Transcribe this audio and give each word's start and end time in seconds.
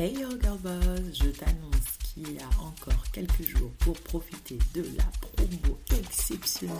Hey 0.00 0.12
yo 0.14 0.28
girl 0.40 0.56
boss, 0.58 1.10
je 1.12 1.28
t'annonce 1.30 1.98
qu'il 2.04 2.32
y 2.32 2.38
a 2.38 2.46
encore 2.62 3.02
quelques 3.10 3.42
jours 3.42 3.72
pour 3.80 3.94
profiter 3.94 4.56
de 4.72 4.84
la 4.96 5.02
promo 5.20 5.76
exceptionnelle 5.90 6.76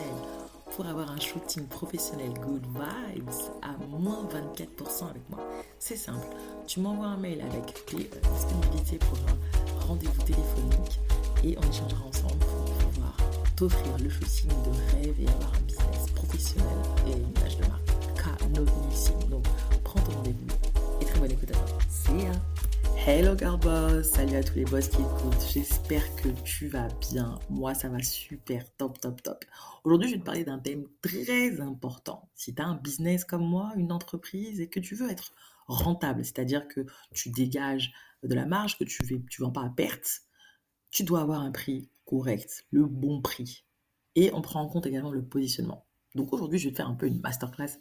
pour 0.70 0.86
avoir 0.86 1.10
un 1.10 1.18
shooting 1.18 1.66
professionnel 1.66 2.32
Good 2.34 2.62
Vibes 2.66 3.28
à 3.62 3.72
moins 3.88 4.22
24% 4.22 5.10
avec 5.10 5.28
moi. 5.30 5.40
C'est 5.80 5.96
simple, 5.96 6.28
tu 6.68 6.78
m'envoies 6.78 7.08
un 7.08 7.16
mail 7.16 7.40
avec 7.40 7.84
tes 7.86 7.96
euh, 7.96 8.34
disponibilités 8.36 8.98
pour 8.98 9.18
un 9.18 9.80
rendez-vous 9.88 10.22
téléphonique 10.22 11.00
et 11.42 11.58
on 11.58 11.70
échangera 11.72 12.04
ensemble 12.06 12.38
pour 12.38 12.72
pouvoir 12.76 13.16
t'offrir 13.56 13.98
le 13.98 14.10
shooting 14.10 14.48
de 14.48 14.94
rêve 14.94 15.20
et 15.20 15.26
avoir 15.26 15.54
un 15.56 15.60
business 15.62 16.08
professionnel 16.14 16.78
et 17.08 17.12
une 17.14 17.30
image 17.36 17.56
de 17.56 17.66
marque 17.66 17.90
canonissime. 18.14 19.28
Donc 19.28 19.44
prends 19.82 19.98
ton 20.02 20.12
rendez-vous 20.12 21.00
et 21.00 21.04
très 21.04 21.18
bonne 21.18 21.32
écoute 21.32 21.50
à 21.50 21.54
toi. 21.54 22.16
Ya! 22.16 22.57
Hello 23.06 23.34
girl 23.36 23.58
boss, 23.58 24.10
salut 24.10 24.36
à 24.36 24.42
tous 24.42 24.56
les 24.56 24.64
boss 24.64 24.88
qui 24.88 25.00
écoutent, 25.00 25.46
j'espère 25.52 26.14
que 26.16 26.28
tu 26.42 26.68
vas 26.68 26.88
bien, 27.10 27.38
moi 27.48 27.72
ça 27.72 27.88
va 27.88 28.02
super, 28.02 28.64
top 28.76 29.00
top 29.00 29.22
top. 29.22 29.44
Aujourd'hui 29.84 30.08
je 30.08 30.14
vais 30.14 30.20
te 30.20 30.24
parler 30.24 30.44
d'un 30.44 30.58
thème 30.58 30.84
très 31.00 31.60
important. 31.60 32.28
Si 32.34 32.54
tu 32.54 32.60
as 32.60 32.66
un 32.66 32.74
business 32.74 33.24
comme 33.24 33.46
moi, 33.46 33.72
une 33.76 33.92
entreprise 33.92 34.60
et 34.60 34.68
que 34.68 34.80
tu 34.80 34.94
veux 34.94 35.08
être 35.10 35.32
rentable, 35.66 36.24
c'est-à-dire 36.24 36.68
que 36.68 36.84
tu 37.14 37.30
dégages 37.30 37.92
de 38.22 38.34
la 38.34 38.44
marge, 38.44 38.76
que 38.76 38.84
tu 38.84 39.02
ne 39.02 39.44
vends 39.44 39.52
pas 39.52 39.64
à 39.64 39.70
perte, 39.70 40.22
tu 40.90 41.04
dois 41.04 41.20
avoir 41.20 41.40
un 41.40 41.52
prix 41.52 41.88
correct, 42.04 42.66
le 42.70 42.86
bon 42.86 43.22
prix. 43.22 43.64
Et 44.16 44.32
on 44.34 44.42
prend 44.42 44.60
en 44.60 44.68
compte 44.68 44.86
également 44.86 45.12
le 45.12 45.24
positionnement. 45.24 45.86
Donc 46.14 46.32
aujourd'hui 46.32 46.58
je 46.58 46.66
vais 46.66 46.72
te 46.72 46.76
faire 46.76 46.88
un 46.88 46.94
peu 46.94 47.06
une 47.06 47.20
masterclass 47.20 47.78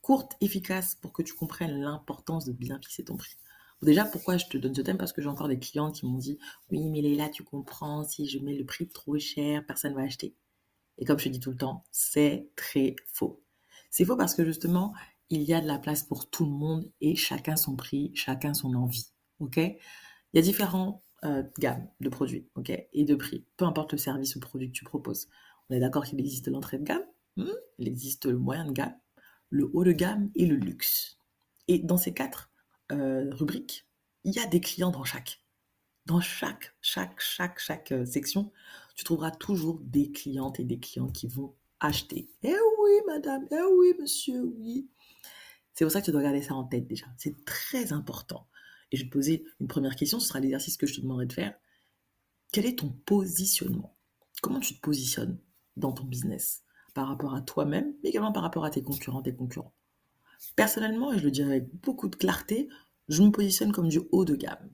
courte, 0.00 0.32
efficace 0.40 0.94
pour 0.94 1.12
que 1.12 1.22
tu 1.22 1.34
comprennes 1.34 1.80
l'importance 1.80 2.44
de 2.44 2.52
bien 2.52 2.78
fixer 2.80 3.04
ton 3.04 3.16
prix. 3.16 3.36
Déjà, 3.82 4.04
pourquoi 4.04 4.36
je 4.38 4.46
te 4.46 4.56
donne 4.56 4.74
ce 4.74 4.80
thème? 4.80 4.98
Parce 4.98 5.12
que 5.12 5.20
j'ai 5.20 5.28
encore 5.28 5.48
des 5.48 5.58
clients 5.58 5.92
qui 5.92 6.06
m'ont 6.06 6.18
dit 6.18 6.38
Oui, 6.70 6.88
mais 6.88 7.02
là, 7.02 7.28
tu 7.28 7.42
comprends, 7.42 8.04
si 8.04 8.26
je 8.26 8.38
mets 8.38 8.56
le 8.56 8.64
prix 8.64 8.88
trop 8.88 9.18
cher, 9.18 9.64
personne 9.66 9.92
ne 9.92 9.96
va 9.96 10.02
acheter. 10.02 10.34
Et 10.98 11.04
comme 11.04 11.18
je 11.18 11.28
dis 11.28 11.40
tout 11.40 11.50
le 11.50 11.56
temps, 11.56 11.84
c'est 11.92 12.48
très 12.56 12.96
faux. 13.12 13.42
C'est 13.90 14.04
faux 14.04 14.16
parce 14.16 14.34
que 14.34 14.44
justement, 14.44 14.94
il 15.28 15.42
y 15.42 15.52
a 15.52 15.60
de 15.60 15.66
la 15.66 15.78
place 15.78 16.02
pour 16.02 16.30
tout 16.30 16.44
le 16.44 16.52
monde 16.52 16.90
et 17.00 17.16
chacun 17.16 17.56
son 17.56 17.76
prix, 17.76 18.12
chacun 18.14 18.54
son 18.54 18.74
envie. 18.74 19.08
Ok? 19.40 19.56
Il 19.56 19.76
y 20.34 20.38
a 20.38 20.42
différentes 20.42 21.02
euh, 21.24 21.42
gammes 21.58 21.88
de 22.00 22.08
produits 22.08 22.48
et 22.92 23.04
de 23.04 23.14
prix, 23.14 23.46
peu 23.56 23.64
importe 23.64 23.92
le 23.92 23.98
service 23.98 24.36
ou 24.36 24.40
produit 24.40 24.68
que 24.68 24.76
tu 24.76 24.84
proposes. 24.84 25.28
On 25.68 25.74
est 25.74 25.80
d'accord 25.80 26.04
qu'il 26.04 26.20
existe 26.20 26.48
l'entrée 26.48 26.78
de 26.78 26.84
gamme, 26.84 27.04
hmm, 27.36 27.50
il 27.78 27.88
existe 27.88 28.26
le 28.26 28.38
moyen 28.38 28.66
de 28.66 28.72
gamme, 28.72 28.94
le 29.50 29.70
haut 29.72 29.84
de 29.84 29.92
gamme 29.92 30.30
et 30.34 30.46
le 30.46 30.56
luxe. 30.56 31.18
Et 31.68 31.78
dans 31.78 31.96
ces 31.96 32.14
quatre 32.14 32.50
euh, 32.92 33.28
rubrique, 33.32 33.86
il 34.24 34.34
y 34.34 34.38
a 34.38 34.46
des 34.46 34.60
clients 34.60 34.90
dans 34.90 35.04
chaque. 35.04 35.42
Dans 36.06 36.20
chaque, 36.20 36.74
chaque, 36.80 37.20
chaque, 37.20 37.92
euh, 37.92 38.04
section, 38.04 38.52
tu 38.94 39.04
trouveras 39.04 39.32
toujours 39.32 39.80
des 39.82 40.12
clientes 40.12 40.60
et 40.60 40.64
des 40.64 40.78
clients 40.78 41.08
qui 41.08 41.26
vont 41.26 41.54
acheter. 41.80 42.30
Eh 42.42 42.54
oui, 42.80 42.90
madame, 43.06 43.46
eh 43.50 43.62
oui, 43.78 43.94
monsieur, 44.00 44.42
oui. 44.42 44.88
C'est 45.74 45.84
pour 45.84 45.92
ça 45.92 46.00
que 46.00 46.06
tu 46.06 46.12
dois 46.12 46.22
garder 46.22 46.42
ça 46.42 46.54
en 46.54 46.64
tête 46.64 46.86
déjà. 46.86 47.06
C'est 47.18 47.44
très 47.44 47.92
important. 47.92 48.48
Et 48.92 48.96
je 48.96 49.02
vais 49.02 49.08
te 49.08 49.12
poser 49.12 49.44
une 49.60 49.68
première 49.68 49.96
question, 49.96 50.20
ce 50.20 50.28
sera 50.28 50.40
l'exercice 50.40 50.76
que 50.76 50.86
je 50.86 50.94
te 50.94 51.00
demanderai 51.00 51.26
de 51.26 51.32
faire. 51.32 51.54
Quel 52.52 52.66
est 52.66 52.78
ton 52.78 52.90
positionnement? 53.04 53.96
Comment 54.42 54.60
tu 54.60 54.74
te 54.76 54.80
positionnes 54.80 55.38
dans 55.76 55.92
ton 55.92 56.04
business? 56.04 56.62
Par 56.94 57.08
rapport 57.08 57.34
à 57.34 57.42
toi-même, 57.42 57.94
mais 58.02 58.10
également 58.10 58.32
par 58.32 58.42
rapport 58.42 58.64
à 58.64 58.70
tes 58.70 58.82
concurrents, 58.82 59.22
tes 59.22 59.34
concurrents 59.34 59.74
Personnellement, 60.54 61.12
et 61.12 61.18
je 61.18 61.24
le 61.24 61.30
dis 61.30 61.42
avec 61.42 61.68
beaucoup 61.82 62.08
de 62.08 62.16
clarté, 62.16 62.68
je 63.08 63.22
me 63.22 63.30
positionne 63.30 63.72
comme 63.72 63.88
du 63.88 64.00
haut 64.10 64.24
de 64.24 64.34
gamme. 64.34 64.70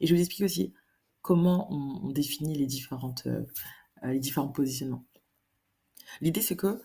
Et 0.00 0.06
je 0.06 0.14
vous 0.14 0.20
expliquer 0.20 0.44
aussi 0.44 0.74
comment 1.22 1.72
on, 1.72 2.10
définit 2.10 2.56
les, 2.56 2.66
différentes, 2.66 3.26
euh, 3.26 3.44
les 4.04 4.18
différents 4.18 4.48
positionnements. 4.48 5.04
L'idée, 6.20 6.42
c'est 6.42 6.56
que, 6.56 6.82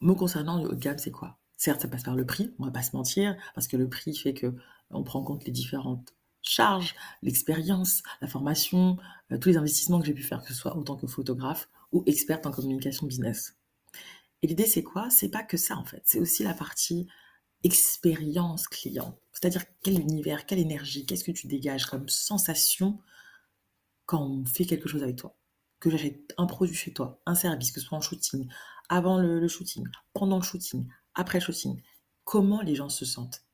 me 0.00 0.14
concernant, 0.14 0.62
le 0.62 0.70
haut 0.70 0.74
de 0.74 0.80
gamme, 0.80 0.98
c'est 0.98 1.10
quoi? 1.10 1.38
Certes, 1.56 1.82
ça 1.82 1.88
passe 1.88 2.02
par 2.04 2.16
le 2.16 2.26
prix, 2.26 2.54
on 2.58 2.64
va 2.64 2.70
pas 2.70 2.82
se 2.82 2.96
mentir, 2.96 3.36
parce 3.54 3.68
que 3.68 3.76
le 3.76 3.88
prix 3.88 4.16
fait 4.16 4.34
que 4.34 4.54
on 4.90 5.02
prend 5.02 5.20
en 5.20 5.24
compte 5.24 5.44
les 5.44 5.52
différentes 5.52 6.14
charges, 6.42 6.94
l'expérience, 7.22 8.02
la 8.20 8.28
formation, 8.28 8.98
euh, 9.30 9.38
tous 9.38 9.50
les 9.50 9.56
investissements 9.56 10.00
que 10.00 10.06
j'ai 10.06 10.14
pu 10.14 10.22
faire, 10.22 10.42
que 10.42 10.48
ce 10.48 10.54
soit 10.54 10.76
autant 10.76 10.96
que 10.96 11.06
photographe 11.06 11.68
ou 11.92 12.02
experte 12.06 12.46
en 12.46 12.50
communication 12.50 13.06
business. 13.06 13.56
Et 14.42 14.48
l'idée, 14.48 14.66
c'est 14.66 14.82
quoi? 14.82 15.08
C'est 15.10 15.28
pas 15.28 15.42
que 15.42 15.56
ça, 15.56 15.76
en 15.76 15.84
fait. 15.84 16.02
C'est 16.04 16.18
aussi 16.18 16.42
la 16.42 16.54
partie 16.54 17.06
expérience 17.64 18.68
client? 18.68 19.18
C'est-à-dire 19.32 19.64
quel 19.82 19.98
univers, 19.98 20.46
quelle 20.46 20.58
énergie, 20.58 21.06
qu'est-ce 21.06 21.24
que 21.24 21.32
tu 21.32 21.46
dégages 21.46 21.86
comme 21.86 22.08
sensation 22.08 23.00
quand 24.06 24.22
on 24.22 24.44
fait 24.44 24.64
quelque 24.64 24.88
chose 24.88 25.02
avec 25.02 25.16
toi? 25.16 25.36
Que 25.80 25.90
j'achète 25.90 26.32
un 26.38 26.46
produit 26.46 26.76
chez 26.76 26.92
toi, 26.92 27.20
un 27.26 27.34
service, 27.34 27.72
que 27.72 27.80
ce 27.80 27.86
soit 27.86 27.98
en 27.98 28.02
shooting, 28.02 28.48
avant 28.88 29.18
le, 29.18 29.48
shooting, 29.48 29.86
pendant 30.12 30.36
le 30.36 30.42
shooting, 30.42 30.86
après 31.14 31.38
le 31.38 31.44
shooting. 31.44 31.82
Comment 32.24 32.62
les 32.62 32.74
gens 32.74 32.88
se 32.88 33.04
sentent? 33.04 33.44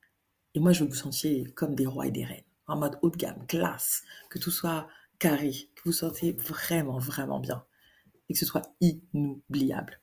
Et 0.55 0.61
moi, 0.61 0.73
je 0.73 0.81
veux 0.81 0.87
que 0.87 0.93
vous 0.93 0.99
sentiez 0.99 1.45
comme 1.55 1.75
des 1.75 1.87
rois 1.87 2.07
et 2.07 2.11
des 2.11 2.25
reines, 2.25 2.45
en 2.67 2.77
mode 2.77 2.99
haut 3.03 3.11
de 3.11 3.17
gamme, 3.17 3.47
classe, 3.47 4.03
que 4.31 4.39
tout 4.39 4.51
soit 4.51 4.89
carré, 5.19 5.53
que 5.75 5.83
vous 5.85 5.93
sentez 5.93 6.33
vraiment, 6.33 6.99
vraiment 6.99 7.41
bien. 7.41 7.65
Et 8.29 8.35
que 8.35 8.39
ce 8.39 8.47
soit 8.47 8.75
inoubliable. 8.81 10.01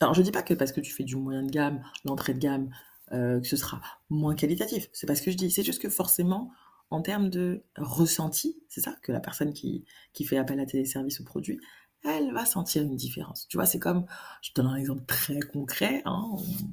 Alors, 0.00 0.14
je 0.14 0.20
ne 0.20 0.24
dis 0.24 0.30
pas 0.32 0.42
que 0.42 0.54
parce 0.54 0.72
que 0.72 0.80
tu 0.80 0.92
fais 0.92 1.04
du 1.04 1.16
moyen 1.16 1.42
de 1.42 1.50
gamme, 1.50 1.82
l'entrée 2.04 2.34
de 2.34 2.38
gamme, 2.38 2.70
euh, 3.12 3.40
que 3.40 3.46
ce 3.46 3.56
sera 3.56 3.80
moins 4.10 4.34
qualitatif. 4.34 4.88
C'est 4.92 5.06
pas 5.06 5.14
ce 5.14 5.22
que 5.22 5.30
je 5.30 5.36
dis. 5.36 5.50
C'est 5.50 5.62
juste 5.62 5.80
que 5.80 5.88
forcément, 5.88 6.50
en 6.90 7.02
termes 7.02 7.30
de 7.30 7.62
ressenti, 7.76 8.62
c'est 8.68 8.80
ça 8.80 8.96
que 9.02 9.12
la 9.12 9.20
personne 9.20 9.52
qui, 9.52 9.84
qui 10.12 10.24
fait 10.24 10.38
appel 10.38 10.60
à 10.60 10.66
tes 10.66 10.84
services 10.84 11.20
ou 11.20 11.24
produits, 11.24 11.60
elle 12.04 12.32
va 12.32 12.44
sentir 12.44 12.82
une 12.82 12.96
différence. 12.96 13.46
Tu 13.48 13.56
vois, 13.56 13.66
c'est 13.66 13.78
comme, 13.78 14.06
je 14.42 14.52
te 14.52 14.60
donne 14.60 14.70
un 14.70 14.76
exemple 14.76 15.04
très 15.06 15.40
concret, 15.40 16.02
hein, 16.04 16.30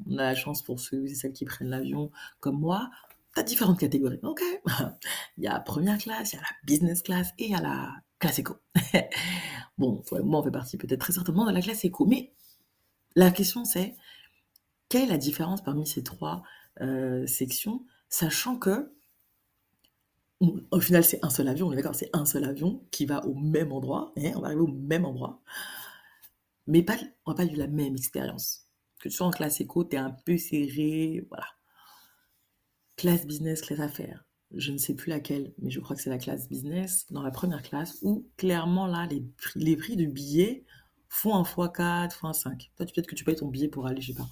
on 0.08 0.18
a 0.18 0.24
la 0.24 0.36
chance 0.36 0.62
pour 0.62 0.80
ceux 0.80 1.06
et 1.06 1.16
celles 1.16 1.34
qui 1.34 1.46
prennent 1.46 1.70
l'avion 1.70 2.12
comme 2.40 2.60
moi, 2.60 2.90
tu 3.34 3.40
as 3.40 3.44
différentes 3.44 3.80
catégories. 3.80 4.20
Ok, 4.24 4.42
il 5.38 5.44
y 5.44 5.48
a 5.48 5.60
première 5.60 5.98
classe, 5.98 6.34
il 6.34 6.36
y 6.36 6.40
a 6.40 6.42
la 6.42 6.56
business 6.66 7.02
class 7.02 7.34
et 7.40 7.46
il 7.46 7.52
y 7.52 7.56
a 7.56 7.62
la 7.62 7.96
classe 8.20 8.40
éco. 8.40 8.58
bon, 9.78 10.04
moi 10.24 10.40
on 10.40 10.44
fait 10.44 10.52
partie 10.52 10.78
peut-être 10.78 11.02
très 11.02 11.14
certainement 11.14 11.46
de 11.46 11.52
la 11.52 11.62
classe 11.62 11.84
éco, 11.84 12.06
mais 12.06 12.32
la 13.16 13.32
question 13.32 13.66
c'est, 13.66 13.96
quelle 14.94 15.06
est 15.06 15.08
la 15.08 15.18
différence 15.18 15.64
parmi 15.64 15.88
ces 15.88 16.04
trois 16.04 16.44
euh, 16.82 17.26
sections, 17.26 17.84
sachant 18.10 18.58
que 18.58 18.94
au 20.70 20.80
final, 20.80 21.04
c'est 21.04 21.18
un 21.26 21.32
seul 21.32 21.48
avion, 21.48 21.68
on 21.68 21.72
est 21.72 21.78
d'accord, 21.78 21.96
c'est 21.96 22.12
un 22.14 22.26
seul 22.28 22.44
avion 22.44 22.86
qui 22.92 23.08
va 23.08 23.26
au 23.26 23.34
même 23.34 23.72
endroit, 23.72 24.14
on 24.16 24.40
va 24.42 24.48
arriver 24.48 24.62
au 24.62 24.68
même 24.68 25.06
endroit, 25.06 25.42
mais 26.68 26.84
pas, 26.84 26.96
on 27.26 27.32
va 27.32 27.38
pas 27.38 27.46
eu 27.46 27.56
la 27.56 27.66
même 27.66 27.96
expérience. 27.96 28.68
Que 29.00 29.10
tu 29.10 29.16
sois 29.16 29.26
en 29.26 29.32
classe 29.32 29.62
éco, 29.62 29.84
tu 29.84 29.96
es 29.96 30.00
un 30.00 30.12
peu 30.12 30.38
serré, 30.38 31.26
voilà. 31.30 31.48
Classe 32.96 33.26
business, 33.26 33.62
classe 33.64 33.80
affaires, 33.80 34.26
je 34.52 34.72
ne 34.72 34.78
sais 34.78 34.94
plus 34.94 35.10
laquelle, 35.10 35.56
mais 35.58 35.72
je 35.72 35.80
crois 35.80 35.96
que 35.96 36.04
c'est 36.04 36.12
la 36.12 36.20
classe 36.20 36.48
business, 36.48 37.08
dans 37.10 37.24
la 37.24 37.32
première 37.32 37.64
classe, 37.64 37.98
où 38.04 38.28
clairement, 38.38 38.86
là, 38.86 39.08
les 39.08 39.22
prix, 39.22 39.60
les 39.60 39.76
prix 39.76 39.96
de 39.96 40.06
billets 40.06 40.66
font 41.10 41.34
un 41.34 41.42
x4, 41.42 42.20
x5. 42.20 42.70
Toi, 42.76 42.86
peut-être 42.86 43.08
que 43.08 43.16
tu 43.16 43.24
payes 43.24 43.38
ton 43.38 43.48
billet 43.48 43.70
pour 43.70 43.88
aller, 43.88 44.00
je 44.00 44.12
sais 44.12 44.18
pas, 44.18 44.30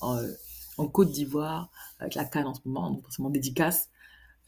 en, 0.00 0.88
Côte 0.88 1.12
d'Ivoire, 1.12 1.70
avec 1.98 2.14
la 2.14 2.24
canne 2.24 2.46
en 2.46 2.54
ce 2.54 2.60
moment, 2.64 2.90
donc 2.90 3.02
forcément 3.02 3.28
dédicace. 3.30 3.90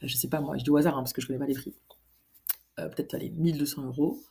Euh, 0.02 0.08
je 0.08 0.16
sais 0.16 0.28
pas 0.28 0.40
moi, 0.40 0.56
je 0.56 0.64
dis 0.64 0.70
au 0.70 0.76
hasard 0.76 0.96
hein, 0.96 1.02
parce 1.02 1.12
que 1.12 1.20
je 1.20 1.26
connais 1.26 1.38
pas 1.38 1.46
les 1.46 1.54
prix. 1.54 1.74
Euh, 2.78 2.88
peut-être 2.88 3.14
aller 3.14 3.30
1200 3.30 3.84
euros 3.84 4.22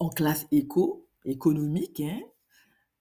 en 0.00 0.08
classe 0.08 0.46
éco, 0.50 1.08
économique. 1.24 2.00
Hein. 2.00 2.20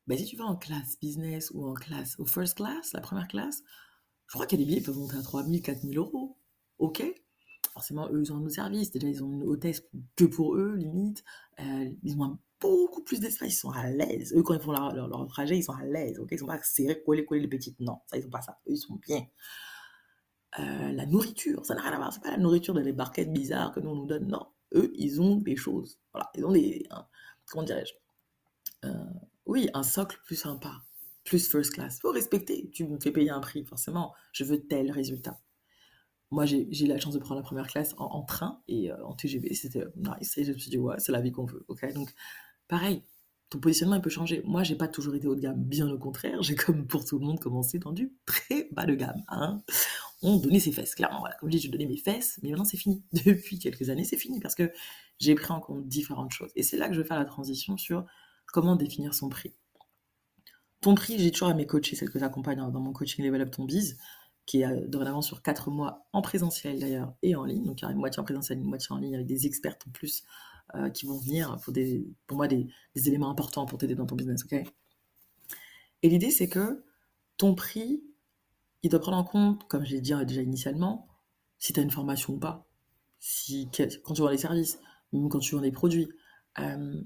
Ben, 0.05 0.17
si 0.17 0.25
tu 0.25 0.35
vas 0.35 0.45
en 0.45 0.55
classe 0.55 0.99
business 0.99 1.49
ou 1.51 1.65
en 1.65 1.73
classe, 1.73 2.15
au 2.19 2.25
first 2.25 2.55
class, 2.57 2.93
la 2.93 3.01
première 3.01 3.27
classe, 3.27 3.63
je 4.27 4.33
crois 4.33 4.45
qu'il 4.45 4.59
y 4.59 4.63
a 4.63 4.65
des 4.65 4.69
billets 4.69 4.81
qui 4.81 4.85
peuvent 4.85 4.97
monter 4.97 5.17
à 5.17 5.21
3000, 5.21 5.61
4000 5.61 5.97
euros. 5.97 6.37
Ok? 6.79 7.03
Forcément, 7.73 8.07
eux, 8.11 8.21
ils 8.21 8.31
ont 8.31 8.37
un 8.37 8.41
autre 8.41 8.53
service. 8.53 8.91
Déjà, 8.91 9.07
ils 9.07 9.23
ont 9.23 9.31
une 9.31 9.43
hôtesse 9.43 9.83
que 10.15 10.25
pour 10.25 10.55
eux, 10.55 10.75
limite. 10.75 11.23
Euh, 11.59 11.89
ils 12.03 12.15
ont 12.17 12.23
un 12.23 12.39
beaucoup 12.69 13.03
plus 13.03 13.19
d'espace, 13.19 13.49
ils 13.53 13.57
sont 13.57 13.71
à 13.71 13.89
l'aise. 13.89 14.33
Eux, 14.35 14.43
quand 14.43 14.53
ils 14.53 14.59
font 14.59 14.71
leur, 14.71 14.93
leur, 14.93 15.27
trajet, 15.27 15.57
ils 15.57 15.63
sont 15.63 15.73
à 15.73 15.83
l'aise, 15.83 16.19
ok? 16.19 16.29
Ils 16.31 16.39
sont 16.39 16.45
pas 16.45 16.61
serrés, 16.63 17.01
collés, 17.03 17.25
collés 17.25 17.41
les 17.41 17.47
petites. 17.47 17.79
Non, 17.79 17.99
ça, 18.07 18.17
ils 18.17 18.23
sont 18.23 18.29
pas 18.29 18.41
ça. 18.41 18.59
Eux, 18.67 18.73
ils 18.73 18.77
sont 18.77 18.95
bien. 18.95 19.25
Euh, 20.59 20.91
la 20.91 21.05
nourriture, 21.05 21.65
ça 21.65 21.75
n'a 21.75 21.81
rien 21.81 21.93
à 21.93 21.97
voir. 21.97 22.13
C'est 22.13 22.21
pas 22.21 22.31
la 22.31 22.37
nourriture 22.37 22.73
de 22.73 22.81
les 22.81 22.93
barquettes 22.93 23.31
bizarres 23.31 23.71
que 23.71 23.79
nous, 23.79 23.89
on 23.89 23.95
nous 23.95 24.05
donne. 24.05 24.27
Non. 24.27 24.45
Eux, 24.75 24.91
ils 24.95 25.21
ont 25.21 25.37
des 25.37 25.55
choses. 25.55 25.99
Voilà. 26.13 26.29
Ils 26.35 26.45
ont 26.45 26.51
des. 26.51 26.87
comment 27.45 27.63
dirais-je? 27.63 27.93
Euh, 28.87 29.05
Oui, 29.45 29.69
un 29.73 29.83
socle 29.83 30.19
plus 30.25 30.35
sympa. 30.35 30.83
Plus 31.23 31.47
first 31.47 31.73
class. 31.73 31.99
Faut 31.99 32.11
respecter. 32.11 32.69
Tu 32.71 32.85
me 32.85 32.99
fais 32.99 33.11
payer 33.11 33.29
un 33.29 33.39
prix, 33.39 33.63
forcément. 33.63 34.13
Je 34.31 34.43
veux 34.43 34.65
tel 34.65 34.91
résultat. 34.91 35.39
Moi, 36.31 36.45
j'ai 36.45 36.67
eu 36.83 36.87
la 36.87 36.99
chance 36.99 37.13
de 37.13 37.19
prendre 37.19 37.41
la 37.41 37.45
première 37.45 37.67
classe 37.67 37.93
en, 37.97 38.23
train 38.23 38.61
et 38.67 38.91
euh, 38.91 39.05
en 39.05 39.13
TGV. 39.13 39.53
C'était 39.53 39.85
nice. 39.95 40.37
Et 40.37 40.43
je 40.43 40.51
me 40.51 40.57
suis 40.57 40.71
dit, 40.71 40.79
ouais, 40.79 40.95
c'est 40.97 41.11
la 41.11 41.21
vie 41.21 41.31
qu'on 41.31 41.45
veut. 41.45 41.63
ok? 41.67 41.93
Donc, 41.93 42.13
pareil, 42.67 43.03
ton 43.49 43.59
positionnement 43.59 43.95
il 43.95 44.01
peut 44.01 44.09
changer. 44.09 44.41
Moi, 44.45 44.63
j'ai 44.63 44.75
pas 44.75 44.87
toujours 44.87 45.15
été 45.15 45.27
haut 45.27 45.35
de 45.35 45.41
gamme, 45.41 45.63
bien 45.63 45.87
au 45.89 45.97
contraire. 45.97 46.41
J'ai 46.41 46.55
comme 46.55 46.87
pour 46.87 47.05
tout 47.05 47.19
le 47.19 47.25
monde 47.25 47.39
commencé 47.39 47.79
dans 47.79 47.91
du 47.91 48.11
très 48.25 48.67
bas 48.71 48.85
de 48.85 48.95
gamme. 48.95 49.23
Hein. 49.27 49.61
ont 50.21 50.37
donné 50.37 50.59
ses 50.59 50.71
fesses. 50.71 50.95
Clairement, 50.95 51.19
voilà, 51.19 51.35
comme 51.35 51.51
je 51.51 51.57
dis, 51.57 51.63
je 51.63 51.71
donnais 51.71 51.85
mes 51.85 51.97
fesses, 51.97 52.39
mais 52.41 52.49
maintenant 52.49 52.65
c'est 52.65 52.77
fini. 52.77 53.03
Depuis 53.25 53.59
quelques 53.59 53.89
années, 53.89 54.05
c'est 54.05 54.17
fini 54.17 54.39
parce 54.39 54.55
que 54.55 54.71
j'ai 55.19 55.35
pris 55.35 55.51
en 55.51 55.59
compte 55.59 55.87
différentes 55.87 56.31
choses. 56.31 56.51
Et 56.55 56.63
c'est 56.63 56.77
là 56.77 56.87
que 56.87 56.95
je 56.95 57.01
vais 57.01 57.07
faire 57.07 57.19
la 57.19 57.25
transition 57.25 57.77
sur 57.77 58.05
comment 58.47 58.75
définir 58.75 59.13
son 59.13 59.29
prix. 59.29 59.53
Ton 60.81 60.95
prix, 60.95 61.17
j'ai 61.19 61.31
toujours 61.31 61.47
à 61.49 61.53
mes 61.53 61.65
coachés, 61.65 61.95
celles 61.95 62.09
que 62.09 62.19
j'accompagne 62.19 62.57
dans 62.57 62.79
mon 62.79 62.91
coaching 62.91 63.23
Level 63.23 63.41
Up 63.41 63.51
Ton 63.51 63.67
qui 64.45 64.61
est 64.61 64.65
euh, 64.65 64.87
dorénavant 64.87 65.21
sur 65.21 65.41
4 65.41 65.69
mois 65.69 66.05
en 66.11 66.21
présentiel 66.21 66.79
d'ailleurs 66.79 67.13
et 67.21 67.35
en 67.35 67.45
ligne. 67.45 67.63
Donc 67.63 67.81
il 67.81 67.85
y 67.85 67.87
a 67.87 67.91
une 67.91 67.97
moitié 67.97 68.19
en 68.19 68.23
présentiel, 68.23 68.57
une 68.57 68.65
moitié 68.65 68.87
en 68.91 68.97
ligne 68.97 69.15
avec 69.15 69.27
des 69.27 69.45
experts 69.45 69.77
en 69.87 69.91
plus 69.91 70.23
euh, 70.75 70.89
qui 70.89 71.05
vont 71.05 71.19
venir 71.19 71.59
pour, 71.63 71.73
des, 71.73 72.07
pour 72.25 72.37
moi 72.37 72.47
des, 72.47 72.67
éléments 72.95 73.29
importants 73.29 73.65
pour 73.65 73.77
t'aider 73.77 73.95
dans 73.95 74.05
ton 74.05 74.15
business. 74.15 74.43
ok? 74.43 74.63
Et 76.01 76.09
l'idée, 76.09 76.31
c'est 76.31 76.49
que 76.49 76.83
ton 77.37 77.55
prix, 77.55 78.03
il 78.81 78.89
doit 78.89 78.99
prendre 78.99 79.17
en 79.17 79.23
compte, 79.23 79.67
comme 79.67 79.85
je 79.85 79.91
l'ai 79.91 80.01
dit 80.01 80.13
déjà 80.25 80.41
initialement, 80.41 81.07
si 81.59 81.73
tu 81.73 81.79
as 81.79 81.83
une 81.83 81.91
formation 81.91 82.33
ou 82.33 82.39
pas, 82.39 82.67
si, 83.19 83.69
quand 84.03 84.13
tu 84.13 84.21
vends 84.21 84.29
les 84.29 84.37
services, 84.37 84.79
même 85.13 85.29
quand 85.29 85.39
tu 85.39 85.55
vends 85.55 85.61
des 85.61 85.71
produits, 85.71 86.09
euh, 86.59 87.01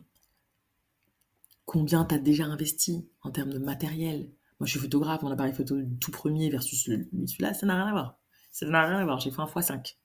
combien 1.66 2.06
tu 2.06 2.16
as 2.16 2.20
déjà 2.20 2.46
investi 2.46 3.08
en 3.22 3.32
termes 3.32 3.52
de 3.52 3.60
matériel? 3.60 4.32
Moi, 4.60 4.66
je 4.66 4.72
suis 4.72 4.80
photographe, 4.80 5.22
mon 5.22 5.32
appareil 5.32 5.54
photo 5.54 5.76
tout 6.00 6.12
premier 6.12 6.50
versus 6.50 6.86
celui-là, 6.86 7.54
ça 7.54 7.68
n'a 7.68 7.76
rien 7.76 7.88
à 7.88 7.92
voir. 7.92 8.20
Ça 8.52 8.66
n'a 8.66 8.88
rien 8.88 8.98
à 8.98 9.04
voir, 9.04 9.20
j'ai 9.20 9.30
fait 9.30 9.42
un 9.42 9.46
x5. 9.46 9.96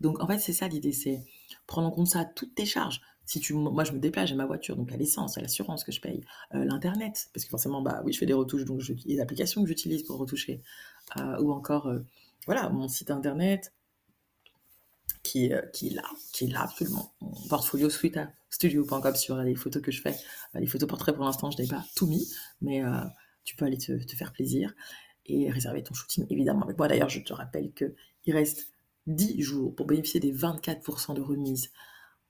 Donc, 0.00 0.22
en 0.22 0.26
fait, 0.26 0.38
c'est 0.38 0.52
ça 0.52 0.68
l'idée, 0.68 0.92
c'est 0.92 1.24
prendre 1.66 1.88
en 1.88 1.90
compte 1.90 2.06
ça, 2.06 2.24
toutes 2.24 2.54
tes 2.54 2.66
charges. 2.66 3.00
Si 3.26 3.40
tu, 3.40 3.52
moi, 3.52 3.84
je 3.84 3.92
me 3.92 3.98
déplace, 3.98 4.30
j'ai 4.30 4.34
ma 4.34 4.46
voiture, 4.46 4.74
donc 4.74 4.90
à 4.90 4.96
l'essence, 4.96 5.36
à 5.36 5.42
l'assurance 5.42 5.84
que 5.84 5.92
je 5.92 6.00
paye, 6.00 6.24
euh, 6.54 6.64
l'internet, 6.64 7.28
parce 7.34 7.44
que 7.44 7.50
forcément, 7.50 7.82
bah 7.82 8.00
oui, 8.04 8.12
je 8.12 8.18
fais 8.18 8.26
des 8.26 8.32
retouches, 8.32 8.64
donc 8.64 8.82
les 9.04 9.20
applications 9.20 9.62
que 9.62 9.68
j'utilise 9.68 10.02
pour 10.02 10.16
retoucher, 10.16 10.62
euh, 11.18 11.38
ou 11.40 11.52
encore, 11.52 11.88
euh, 11.88 11.98
voilà, 12.46 12.70
mon 12.70 12.88
site 12.88 13.10
internet 13.10 13.74
qui, 15.22 15.50
qui 15.74 15.88
est 15.88 15.94
là, 15.94 16.04
qui 16.32 16.44
est 16.44 16.48
là 16.48 16.62
absolument. 16.62 17.12
Mon 17.20 17.48
portfolio 17.48 17.90
studio.com 17.90 19.14
sur 19.14 19.36
les 19.36 19.54
photos 19.54 19.82
que 19.82 19.92
je 19.92 20.00
fais, 20.00 20.16
les 20.54 20.66
photos 20.66 20.88
portraits 20.88 21.14
pour 21.14 21.26
l'instant, 21.26 21.50
je 21.50 21.60
n'ai 21.60 21.68
pas 21.68 21.84
tout 21.96 22.06
mis, 22.06 22.32
mais 22.62 22.82
tu 23.44 23.56
peux 23.56 23.66
aller 23.66 23.76
te, 23.76 23.92
te, 23.92 24.16
faire 24.16 24.32
plaisir 24.32 24.74
et 25.26 25.50
réserver 25.50 25.82
ton 25.82 25.92
shooting 25.92 26.26
évidemment 26.30 26.62
avec 26.62 26.78
moi. 26.78 26.88
D'ailleurs, 26.88 27.10
je 27.10 27.20
te 27.20 27.34
rappelle 27.34 27.72
qu'il 27.74 28.34
reste 28.34 28.72
10 29.08 29.42
jours 29.42 29.74
pour 29.74 29.86
bénéficier 29.86 30.20
des 30.20 30.32
24% 30.32 31.14
de 31.14 31.20
remise 31.20 31.70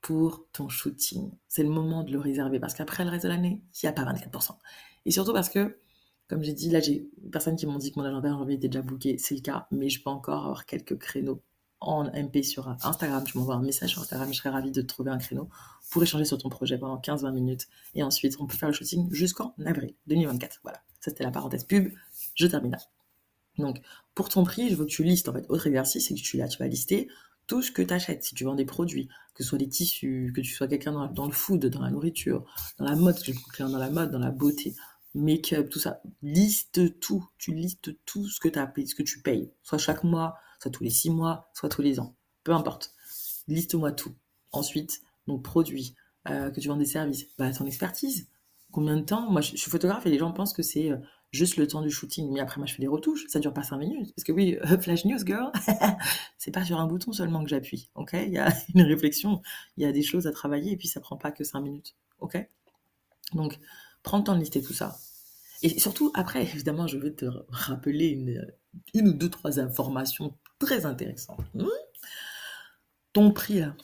pour 0.00 0.46
ton 0.52 0.68
shooting. 0.68 1.32
C'est 1.48 1.62
le 1.62 1.68
moment 1.68 2.04
de 2.04 2.12
le 2.12 2.20
réserver 2.20 2.60
parce 2.60 2.74
qu'après 2.74 3.04
le 3.04 3.10
reste 3.10 3.24
de 3.24 3.28
l'année, 3.28 3.62
il 3.74 3.86
n'y 3.86 3.88
a 3.88 3.92
pas 3.92 4.04
24%. 4.04 4.52
Et 5.04 5.10
surtout 5.10 5.32
parce 5.32 5.48
que, 5.48 5.78
comme 6.28 6.42
j'ai 6.42 6.52
dit, 6.52 6.70
là, 6.70 6.80
j'ai 6.80 7.08
personnes 7.32 7.56
qui 7.56 7.66
m'ont 7.66 7.78
dit 7.78 7.92
que 7.92 7.98
mon 7.98 8.06
agenda 8.06 8.28
en 8.34 8.38
janvier 8.38 8.56
était 8.56 8.68
déjà 8.68 8.82
booké. 8.82 9.18
C'est 9.18 9.34
le 9.34 9.40
cas, 9.40 9.66
mais 9.70 9.88
je 9.88 10.02
peux 10.02 10.10
encore 10.10 10.44
avoir 10.44 10.66
quelques 10.66 10.98
créneaux 10.98 11.42
en 11.80 12.04
MP 12.04 12.42
sur 12.42 12.68
Instagram. 12.68 13.24
Je 13.26 13.38
m'envoie 13.38 13.54
un 13.54 13.62
message 13.62 13.90
sur 13.90 14.02
Instagram. 14.02 14.32
Je 14.32 14.38
serais 14.38 14.50
ravie 14.50 14.72
de 14.72 14.82
trouver 14.82 15.10
un 15.10 15.18
créneau 15.18 15.48
pour 15.90 16.02
échanger 16.02 16.24
sur 16.24 16.38
ton 16.38 16.48
projet 16.48 16.78
pendant 16.78 16.98
15-20 16.98 17.32
minutes. 17.32 17.68
Et 17.94 18.02
ensuite, 18.02 18.36
on 18.40 18.46
peut 18.46 18.56
faire 18.56 18.68
le 18.68 18.74
shooting 18.74 19.12
jusqu'en 19.12 19.54
avril 19.64 19.94
2024. 20.06 20.60
Voilà. 20.62 20.78
Ça, 21.00 21.10
c'était 21.10 21.24
la 21.24 21.30
parenthèse 21.30 21.64
pub. 21.64 21.92
Je 22.34 22.46
termine. 22.46 22.76
Donc, 23.58 23.80
pour 24.14 24.28
ton 24.28 24.44
prix, 24.44 24.70
je 24.70 24.74
veux 24.76 24.84
que 24.84 24.90
tu 24.90 25.04
listes, 25.04 25.28
en 25.28 25.32
fait, 25.32 25.46
autre 25.48 25.66
exercice, 25.66 26.08
c'est 26.08 26.14
que 26.14 26.20
tu, 26.20 26.36
là, 26.36 26.48
tu 26.48 26.58
vas 26.58 26.68
lister 26.68 27.08
tout 27.46 27.62
ce 27.62 27.72
que 27.72 27.82
tu 27.82 27.92
achètes. 27.92 28.22
Si 28.22 28.34
tu 28.34 28.44
vends 28.44 28.54
des 28.54 28.64
produits, 28.64 29.08
que 29.34 29.42
ce 29.42 29.48
soit 29.48 29.58
des 29.58 29.68
tissus, 29.68 30.32
que 30.34 30.40
tu 30.40 30.52
sois 30.52 30.68
quelqu'un 30.68 31.08
dans, 31.12 31.26
le 31.26 31.32
food, 31.32 31.66
dans 31.66 31.82
la 31.82 31.90
nourriture, 31.90 32.44
dans 32.78 32.84
la 32.84 32.94
mode, 32.94 33.18
dans 33.58 33.78
la 33.78 33.90
mode, 33.90 34.10
dans 34.10 34.18
la 34.18 34.30
beauté, 34.30 34.74
make-up, 35.14 35.68
tout 35.68 35.78
ça, 35.78 36.00
liste 36.22 37.00
tout. 37.00 37.26
Tu 37.38 37.52
listes 37.52 37.96
tout 38.04 38.28
ce 38.28 38.40
que 38.40 38.48
tu 38.48 38.58
as 38.58 38.66
payé, 38.66 38.86
ce 38.86 38.94
que 38.94 39.02
tu 39.02 39.20
payes. 39.20 39.50
Soit 39.62 39.78
chaque 39.78 40.04
mois, 40.04 40.36
soit 40.60 40.70
tous 40.70 40.84
les 40.84 40.90
six 40.90 41.10
mois, 41.10 41.50
soit 41.54 41.68
tous 41.68 41.82
les 41.82 42.00
ans. 42.00 42.14
Peu 42.44 42.52
importe. 42.52 42.94
Liste-moi 43.48 43.92
tout. 43.92 44.14
Ensuite, 44.52 45.00
donc 45.26 45.42
produits, 45.42 45.94
euh, 46.28 46.50
que 46.50 46.60
tu 46.60 46.68
vends 46.68 46.76
des 46.76 46.84
services, 46.84 47.26
bah, 47.38 47.52
ton 47.52 47.66
expertise. 47.66 48.28
Combien 48.70 48.96
de 48.96 49.02
temps? 49.02 49.30
Moi, 49.30 49.40
je, 49.40 49.56
suis 49.56 49.70
photographe 49.70 50.04
et 50.06 50.10
les 50.10 50.18
gens 50.18 50.32
pensent 50.32 50.52
que 50.52 50.62
c'est 50.62 50.90
euh, 50.90 50.98
juste 51.32 51.56
le 51.56 51.66
temps 51.66 51.82
du 51.82 51.90
shooting. 51.90 52.32
Mais 52.32 52.40
après, 52.40 52.58
moi, 52.58 52.66
je 52.66 52.74
fais 52.74 52.82
des 52.82 52.88
retouches. 52.88 53.26
Ça 53.28 53.38
dure 53.40 53.52
pas 53.52 53.62
cinq 53.62 53.78
minutes. 53.78 54.14
Parce 54.14 54.24
que 54.24 54.32
oui, 54.32 54.56
Flash 54.80 55.04
News 55.04 55.24
Girl, 55.24 55.50
c'est 56.38 56.50
pas 56.50 56.64
sur 56.64 56.78
un 56.80 56.86
bouton 56.86 57.12
seulement 57.12 57.42
que 57.42 57.50
j'appuie. 57.50 57.90
Ok? 57.94 58.10
Il 58.14 58.32
y 58.32 58.38
a 58.38 58.52
une 58.74 58.82
réflexion, 58.82 59.42
il 59.76 59.84
y 59.84 59.86
a 59.86 59.92
des 59.92 60.02
choses 60.02 60.26
à 60.26 60.32
travailler 60.32 60.72
et 60.72 60.76
puis 60.76 60.88
ça 60.88 61.00
prend 61.00 61.16
pas 61.16 61.32
que 61.32 61.44
cinq 61.44 61.60
minutes. 61.60 61.96
Ok? 62.20 62.36
Donc, 63.34 63.58
prends 64.02 64.18
le 64.18 64.24
temps 64.24 64.34
de 64.34 64.40
lister 64.40 64.62
tout 64.62 64.72
ça. 64.72 64.96
Et 65.62 65.78
surtout, 65.80 66.12
après, 66.14 66.42
évidemment, 66.42 66.86
je 66.86 66.98
vais 66.98 67.12
te 67.12 67.26
rappeler 67.48 68.06
une, 68.06 68.46
une 68.94 69.08
ou 69.08 69.12
deux, 69.12 69.28
trois 69.28 69.58
informations 69.58 70.34
très 70.58 70.86
intéressantes. 70.86 71.40
Hmm? 71.54 71.66
Ton 73.12 73.32
prix, 73.32 73.60
là. 73.60 73.74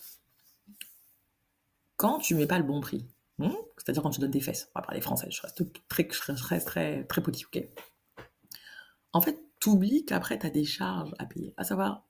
Quand 1.96 2.19
tu 2.19 2.35
mets 2.35 2.46
pas 2.46 2.58
le 2.58 2.64
bon 2.64 2.81
prix, 2.81 3.06
Hmm? 3.39 3.51
C'est-à-dire 3.77 4.03
quand 4.03 4.11
tu 4.11 4.21
donnes 4.21 4.31
des 4.31 4.41
fesses. 4.41 4.71
On 4.75 4.81
va 4.81 4.87
parler 4.87 5.01
français, 5.01 5.29
je 5.31 5.43
reste 5.43 5.63
très, 5.89 6.07
très, 6.07 6.61
très, 6.61 7.05
très 7.05 7.23
ok? 7.23 7.65
En 9.13 9.21
fait, 9.21 9.39
tu 9.61 9.69
oublies 9.71 10.05
qu'après, 10.05 10.39
tu 10.39 10.47
as 10.47 10.51
des 10.51 10.65
charges 10.65 11.15
à 11.19 11.27
payer. 11.27 11.55
À 11.57 11.65
savoir, 11.65 12.07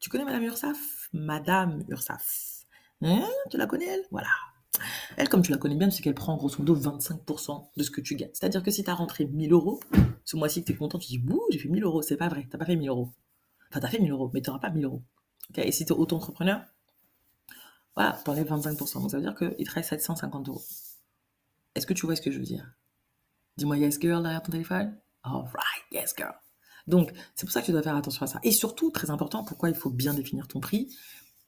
tu 0.00 0.10
connais 0.10 0.24
Madame 0.24 0.44
Ursaf 0.44 1.08
Madame 1.12 1.84
Ursaf. 1.88 2.64
Hein? 3.02 3.28
Tu 3.50 3.56
la 3.56 3.66
connais, 3.66 3.86
elle? 3.86 4.04
Voilà. 4.10 4.30
Elle, 5.16 5.28
comme 5.28 5.42
tu 5.42 5.50
la 5.50 5.58
connais 5.58 5.74
bien, 5.74 5.90
c'est 5.90 6.02
qu'elle 6.02 6.14
prend 6.14 6.36
grosso 6.36 6.56
modo 6.58 6.76
25% 6.76 7.70
de 7.76 7.82
ce 7.82 7.90
que 7.90 8.00
tu 8.00 8.14
gagnes. 8.16 8.30
C'est-à-dire 8.32 8.62
que 8.62 8.70
si 8.70 8.84
tu 8.84 8.90
as 8.90 8.94
rentré 8.94 9.26
1000 9.26 9.52
euros, 9.52 9.80
ce 10.24 10.36
mois-ci 10.36 10.62
que 10.62 10.66
tu 10.66 10.72
es 10.72 10.76
content, 10.76 10.98
tu 10.98 11.08
dis, 11.08 11.18
bouh, 11.18 11.42
j'ai 11.50 11.58
fait 11.58 11.68
1000 11.68 11.84
euros. 11.84 12.02
C'est 12.02 12.16
pas 12.16 12.28
vrai, 12.28 12.46
tu 12.50 12.56
pas 12.56 12.64
fait 12.64 12.76
1000 12.76 12.88
euros. 12.88 13.12
Enfin, 13.70 13.80
tu 13.80 13.86
as 13.86 13.90
fait 13.90 13.98
1000 13.98 14.10
euros, 14.10 14.30
mais 14.32 14.42
tu 14.42 14.50
n'auras 14.50 14.60
pas 14.60 14.70
1000 14.70 14.84
euros. 14.84 15.02
Et 15.56 15.72
si 15.72 15.84
tu 15.84 15.92
es 15.92 15.96
auto-entrepreneur, 15.96 16.62
voilà, 17.98 18.12
t'enlèves 18.24 18.48
25%. 18.48 19.00
Donc 19.00 19.10
ça 19.10 19.16
veut 19.16 19.24
dire 19.24 19.34
qu'il 19.34 19.66
te 19.66 19.72
reste 19.72 19.88
750 19.88 20.48
euros. 20.48 20.62
Est-ce 21.74 21.84
que 21.84 21.94
tu 21.94 22.06
vois 22.06 22.14
ce 22.14 22.22
que 22.22 22.30
je 22.30 22.38
veux 22.38 22.44
dire? 22.44 22.72
Dis-moi 23.56 23.76
yes 23.76 23.98
girl 24.00 24.22
derrière 24.22 24.40
ton 24.40 24.52
téléphone? 24.52 24.96
Alright, 25.24 25.82
yes 25.90 26.14
girl. 26.16 26.32
Donc 26.86 27.12
c'est 27.34 27.44
pour 27.44 27.52
ça 27.52 27.60
que 27.60 27.66
tu 27.66 27.72
dois 27.72 27.82
faire 27.82 27.96
attention 27.96 28.22
à 28.22 28.28
ça. 28.28 28.38
Et 28.44 28.52
surtout, 28.52 28.92
très 28.92 29.10
important, 29.10 29.42
pourquoi 29.42 29.68
il 29.68 29.74
faut 29.74 29.90
bien 29.90 30.14
définir 30.14 30.46
ton 30.46 30.60
prix. 30.60 30.94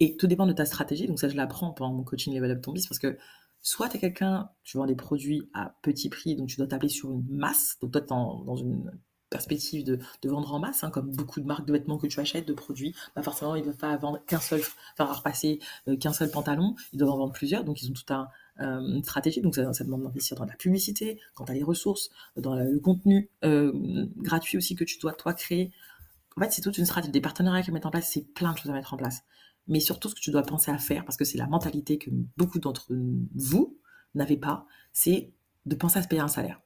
Et 0.01 0.17
tout 0.17 0.27
dépend 0.27 0.45
de 0.45 0.53
ta 0.53 0.65
stratégie. 0.65 1.07
Donc 1.07 1.21
ça, 1.21 1.29
je 1.29 1.37
l'apprends 1.37 1.71
pendant 1.71 1.95
mon 1.95 2.03
coaching 2.03 2.35
Level 2.35 2.51
Up 2.51 2.63
Ton 2.63 2.73
parce 2.73 2.99
que 2.99 3.17
soit 3.63 3.89
tu 3.89 3.99
es 3.99 4.01
quelqu'un, 4.01 4.51
tu 4.65 4.77
vends 4.77 4.87
des 4.87 4.97
produits 4.97 5.49
à 5.55 5.77
petit 5.83 6.09
prix, 6.09 6.35
donc 6.35 6.49
tu 6.49 6.57
dois 6.57 6.67
t'appeler 6.67 6.89
sur 6.89 7.13
une 7.13 7.29
masse. 7.29 7.77
Donc 7.81 7.93
toi, 7.93 8.01
tu 8.01 8.09
dans 8.09 8.57
une 8.57 8.91
perspective 9.31 9.85
de, 9.85 9.99
vendre 10.25 10.53
en 10.53 10.59
masse, 10.59 10.85
hein, 10.85 10.91
comme 10.91 11.11
beaucoup 11.13 11.41
de 11.41 11.47
marques 11.47 11.67
de 11.67 11.73
vêtements 11.73 11.97
que 11.97 12.07
tu 12.07 12.21
achètes, 12.21 12.47
de 12.47 12.53
produits, 12.53 12.95
bah 13.15 13.23
forcément, 13.23 13.55
ils 13.55 13.61
ne 13.61 13.65
doivent 13.65 13.77
pas 13.77 13.97
vendre 13.97 14.23
qu'un 14.27 14.41
seul, 14.41 14.61
repasser 14.99 15.61
euh, 15.89 15.97
qu'un 15.97 16.13
seul 16.13 16.31
pantalon, 16.31 16.75
ils 16.93 16.99
doivent 16.99 17.13
en 17.13 17.19
vendre 17.19 17.33
plusieurs, 17.33 17.65
donc 17.65 17.83
ils 17.83 17.91
ont 17.91 17.95
tout 17.95 18.13
un, 18.13 18.29
euh, 18.61 18.81
une 18.81 19.03
stratégie, 19.03 19.41
donc 19.41 19.55
ça, 19.55 19.85
demande 19.85 20.03
d'investir 20.03 20.37
dans 20.37 20.45
la 20.45 20.57
publicité, 20.57 21.19
quand 21.35 21.45
tu 21.45 21.53
as 21.53 21.55
les 21.55 21.63
ressources, 21.63 22.11
dans 22.37 22.55
le 22.55 22.79
contenu 22.81 23.31
euh, 23.45 24.07
gratuit 24.17 24.59
aussi 24.59 24.75
que 24.75 24.85
tu 24.85 24.99
dois 24.99 25.13
toi 25.13 25.33
créer. 25.33 25.73
En 26.37 26.43
fait, 26.43 26.53
c'est 26.53 26.63
toute 26.63 26.79
une 26.79 26.87
stratégie, 26.87 27.13
des 27.13 27.21
partenariats 27.21 27.65
à 27.67 27.73
mettre 27.73 27.87
en 27.87 27.91
place, 27.91 28.11
c'est 28.13 28.27
plein 28.35 28.53
de 28.53 28.59
choses 28.59 28.71
à 28.71 28.75
mettre 28.75 28.95
en 28.95 28.97
place. 28.97 29.23
Mais 29.69 29.81
surtout, 29.81 30.09
ce 30.09 30.15
que 30.15 30.21
tu 30.21 30.31
dois 30.31 30.43
penser 30.43 30.71
à 30.71 30.79
faire, 30.79 31.05
parce 31.05 31.17
que 31.17 31.25
c'est 31.25 31.39
la 31.39 31.47
mentalité 31.47 31.99
que 31.99 32.11
beaucoup 32.37 32.59
d'entre 32.59 32.93
vous 33.35 33.79
n'avez 34.15 34.37
pas, 34.37 34.67
c'est 34.93 35.33
de 35.67 35.75
penser 35.77 35.99
à 35.99 36.03
se 36.03 36.09
payer 36.09 36.23
un 36.23 36.29
salaire. 36.29 36.61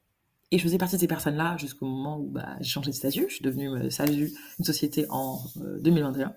Et 0.51 0.57
je 0.57 0.63
faisais 0.63 0.77
partie 0.77 0.95
de 0.95 1.01
ces 1.01 1.07
personnes-là 1.07 1.57
jusqu'au 1.57 1.85
moment 1.85 2.19
où 2.19 2.29
bah, 2.29 2.55
j'ai 2.59 2.69
changé 2.69 2.91
de 2.91 2.95
statut. 2.95 3.25
Je 3.27 3.35
suis 3.35 3.43
devenue 3.43 3.69
euh, 3.69 3.89
SASU, 3.89 4.31
une 4.59 4.65
société 4.65 5.05
en 5.09 5.39
2021. 5.55 6.27
Euh, 6.27 6.31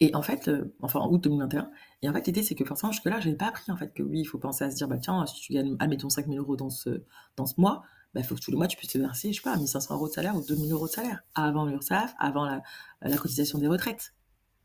et 0.00 0.14
en 0.14 0.22
fait, 0.22 0.48
euh, 0.48 0.74
enfin 0.82 1.00
en 1.00 1.10
août 1.10 1.22
2021. 1.22 1.70
Et 2.02 2.08
en 2.08 2.12
fait, 2.12 2.26
l'idée, 2.26 2.42
c'est 2.42 2.54
que 2.54 2.64
forcément, 2.64 2.92
jusque-là, 2.92 3.20
je 3.20 3.26
n'avais 3.26 3.36
pas 3.36 3.46
appris 3.46 3.70
en 3.70 3.76
fait 3.76 3.94
que 3.94 4.02
oui, 4.02 4.20
il 4.20 4.24
faut 4.24 4.38
penser 4.38 4.64
à 4.64 4.70
se 4.70 4.76
dire, 4.76 4.88
bah 4.88 4.98
tiens, 4.98 5.24
si 5.26 5.40
tu 5.40 5.52
gagnes, 5.52 5.76
admettons, 5.78 6.10
5000 6.10 6.38
euros 6.38 6.56
dans 6.56 6.70
ce, 6.70 7.04
dans 7.36 7.46
ce 7.46 7.60
mois, 7.60 7.84
bah, 8.12 8.20
il 8.20 8.24
faut 8.26 8.34
que 8.34 8.40
tous 8.40 8.50
les 8.50 8.56
mois, 8.56 8.66
tu 8.66 8.76
puisses 8.76 8.92
te 8.92 8.98
verser, 8.98 9.32
je 9.32 9.36
sais 9.36 9.42
pas, 9.42 9.56
1500 9.56 9.94
euros 9.94 10.08
de 10.08 10.12
salaire 10.12 10.36
ou 10.36 10.42
2000 10.42 10.72
euros 10.72 10.86
de 10.86 10.92
salaire. 10.92 11.22
Avant 11.34 11.64
l'URSSAF, 11.64 12.14
avant 12.18 12.44
la, 12.44 12.62
la, 13.02 13.16
cotisation 13.16 13.58
des 13.58 13.68
retraites. 13.68 14.14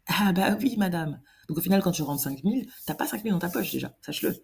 Ah 0.07 0.33
bah 0.33 0.57
oui, 0.59 0.75
madame. 0.77 1.21
Donc 1.47 1.59
au 1.59 1.61
final, 1.61 1.81
quand 1.81 1.91
tu 1.91 2.01
rentres 2.01 2.23
5000, 2.23 2.67
t'as 2.85 2.95
pas 2.95 3.05
5000 3.05 3.31
dans 3.31 3.39
ta 3.39 3.49
poche 3.49 3.71
déjà, 3.71 3.95
sache-le 4.01 4.43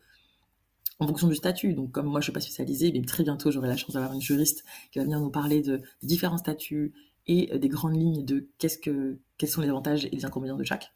en 0.99 1.07
fonction 1.07 1.27
du 1.27 1.35
statut. 1.35 1.73
Donc, 1.73 1.91
comme 1.91 2.05
moi, 2.05 2.21
je 2.21 2.23
ne 2.23 2.23
suis 2.23 2.31
pas 2.31 2.39
spécialisée, 2.39 2.91
mais 2.91 3.01
très 3.01 3.23
bientôt, 3.23 3.51
j'aurai 3.51 3.67
la 3.67 3.77
chance 3.77 3.93
d'avoir 3.93 4.13
une 4.13 4.21
juriste 4.21 4.63
qui 4.91 4.99
va 4.99 5.05
venir 5.05 5.19
nous 5.19 5.31
parler 5.31 5.61
de, 5.61 5.77
des 6.01 6.07
différents 6.07 6.37
statuts 6.37 6.93
et 7.27 7.53
euh, 7.53 7.57
des 7.57 7.69
grandes 7.69 7.95
lignes 7.95 8.25
de 8.25 8.47
que, 8.81 9.19
quels 9.37 9.49
sont 9.49 9.61
les 9.61 9.69
avantages 9.69 10.05
et 10.05 10.09
les 10.09 10.25
inconvénients 10.25 10.57
de 10.57 10.63
chaque. 10.63 10.93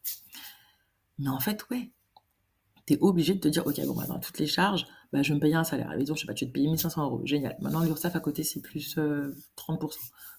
Mais 1.18 1.30
en 1.30 1.40
fait, 1.40 1.68
ouais, 1.70 1.92
tu 2.86 2.94
es 2.94 2.98
obligé 3.02 3.34
de 3.34 3.40
te 3.40 3.48
dire, 3.48 3.66
ok, 3.68 3.80
bon, 3.86 3.94
bah, 3.94 4.06
dans 4.08 4.20
toutes 4.20 4.40
les 4.40 4.48
charges, 4.48 4.86
bah, 5.12 5.22
je 5.22 5.30
vais 5.30 5.36
me 5.36 5.40
payer 5.40 5.56
un 5.56 5.64
salaire. 5.64 5.94
Disons, 5.98 6.16
je 6.16 6.22
sais 6.22 6.28
pas, 6.28 6.34
tu 6.34 6.46
vas 6.46 6.50
te 6.50 6.54
payer 6.54 6.68
1500 6.68 7.04
euros. 7.04 7.22
Génial. 7.26 7.58
Maintenant, 7.60 7.84
l'URSSAF 7.84 8.16
à 8.16 8.20
côté, 8.20 8.44
c'est 8.44 8.62
plus 8.62 8.98
30%. 8.98 9.00
Euh, 9.00 9.34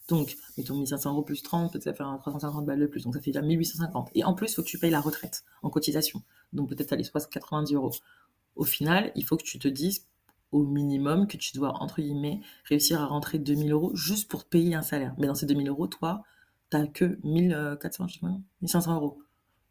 Donc, 0.08 0.36
mettons 0.56 0.76
1500 0.76 1.12
euros 1.12 1.22
plus 1.22 1.42
30, 1.42 1.72
peut-être 1.72 1.84
ça 1.84 1.92
fait 1.92 2.02
350 2.02 2.64
balles 2.66 2.80
de 2.80 2.86
plus. 2.86 3.04
Donc, 3.04 3.14
ça 3.14 3.20
fait 3.20 3.30
déjà 3.30 3.42
1850. 3.42 4.10
Et 4.14 4.24
en 4.24 4.34
plus, 4.34 4.52
il 4.52 4.54
faut 4.54 4.62
que 4.62 4.68
tu 4.68 4.78
payes 4.78 4.90
la 4.90 5.00
retraite 5.00 5.44
en 5.62 5.70
cotisation. 5.70 6.22
Donc, 6.52 6.68
peut-être 6.68 6.92
aller 6.92 7.04
90 7.04 7.74
euros 7.74 7.92
au 8.60 8.64
final, 8.64 9.10
il 9.14 9.24
faut 9.24 9.38
que 9.38 9.42
tu 9.42 9.58
te 9.58 9.68
dises 9.68 10.06
au 10.52 10.64
minimum 10.64 11.26
que 11.26 11.38
tu 11.38 11.56
dois, 11.56 11.82
entre 11.82 12.02
guillemets, 12.02 12.40
réussir 12.64 13.00
à 13.00 13.06
rentrer 13.06 13.38
2000 13.38 13.72
euros 13.72 13.96
juste 13.96 14.30
pour 14.30 14.44
payer 14.44 14.74
un 14.74 14.82
salaire. 14.82 15.14
Mais 15.16 15.26
dans 15.26 15.34
ces 15.34 15.46
2000 15.46 15.66
euros, 15.68 15.86
toi, 15.86 16.24
tu 16.70 16.76
n'as 16.76 16.86
que 16.86 17.18
1400, 17.24 18.06
1500 18.60 18.94
euros. 18.94 19.22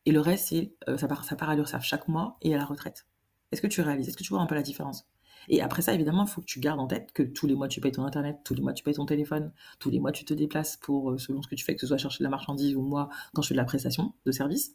Et 0.07 0.11
le 0.11 0.19
reste, 0.19 0.47
c'est, 0.47 0.73
ça, 0.97 1.07
part, 1.07 1.23
ça 1.23 1.35
part 1.35 1.51
à 1.51 1.55
l'URSSAF 1.55 1.83
chaque 1.83 2.07
mois 2.07 2.37
et 2.41 2.55
à 2.55 2.57
la 2.57 2.65
retraite. 2.65 3.05
Est-ce 3.51 3.61
que 3.61 3.67
tu 3.67 3.81
réalises? 3.81 4.07
Est-ce 4.07 4.17
que 4.17 4.23
tu 4.23 4.33
vois 4.33 4.41
un 4.41 4.47
peu 4.47 4.55
la 4.55 4.63
différence? 4.63 5.07
Et 5.49 5.61
après 5.61 5.83
ça, 5.83 5.93
évidemment, 5.93 6.23
il 6.25 6.29
faut 6.29 6.41
que 6.41 6.47
tu 6.47 6.59
gardes 6.59 6.79
en 6.79 6.87
tête 6.87 7.11
que 7.13 7.21
tous 7.21 7.45
les 7.45 7.53
mois, 7.53 7.67
tu 7.67 7.81
payes 7.81 7.91
ton 7.91 8.05
Internet, 8.05 8.39
tous 8.43 8.55
les 8.55 8.61
mois, 8.63 8.73
tu 8.73 8.83
payes 8.83 8.95
ton 8.95 9.05
téléphone, 9.05 9.51
tous 9.77 9.91
les 9.91 9.99
mois, 9.99 10.11
tu 10.11 10.25
te 10.25 10.33
déplaces 10.33 10.77
pour, 10.77 11.19
selon 11.19 11.43
ce 11.43 11.47
que 11.47 11.53
tu 11.53 11.63
fais, 11.63 11.75
que 11.75 11.81
ce 11.81 11.87
soit 11.87 11.97
chercher 11.99 12.19
de 12.19 12.23
la 12.23 12.31
marchandise 12.31 12.75
ou 12.75 12.81
moi, 12.81 13.09
quand 13.35 13.43
je 13.43 13.49
fais 13.49 13.53
de 13.53 13.59
la 13.59 13.65
prestation 13.65 14.15
de 14.25 14.31
service. 14.31 14.73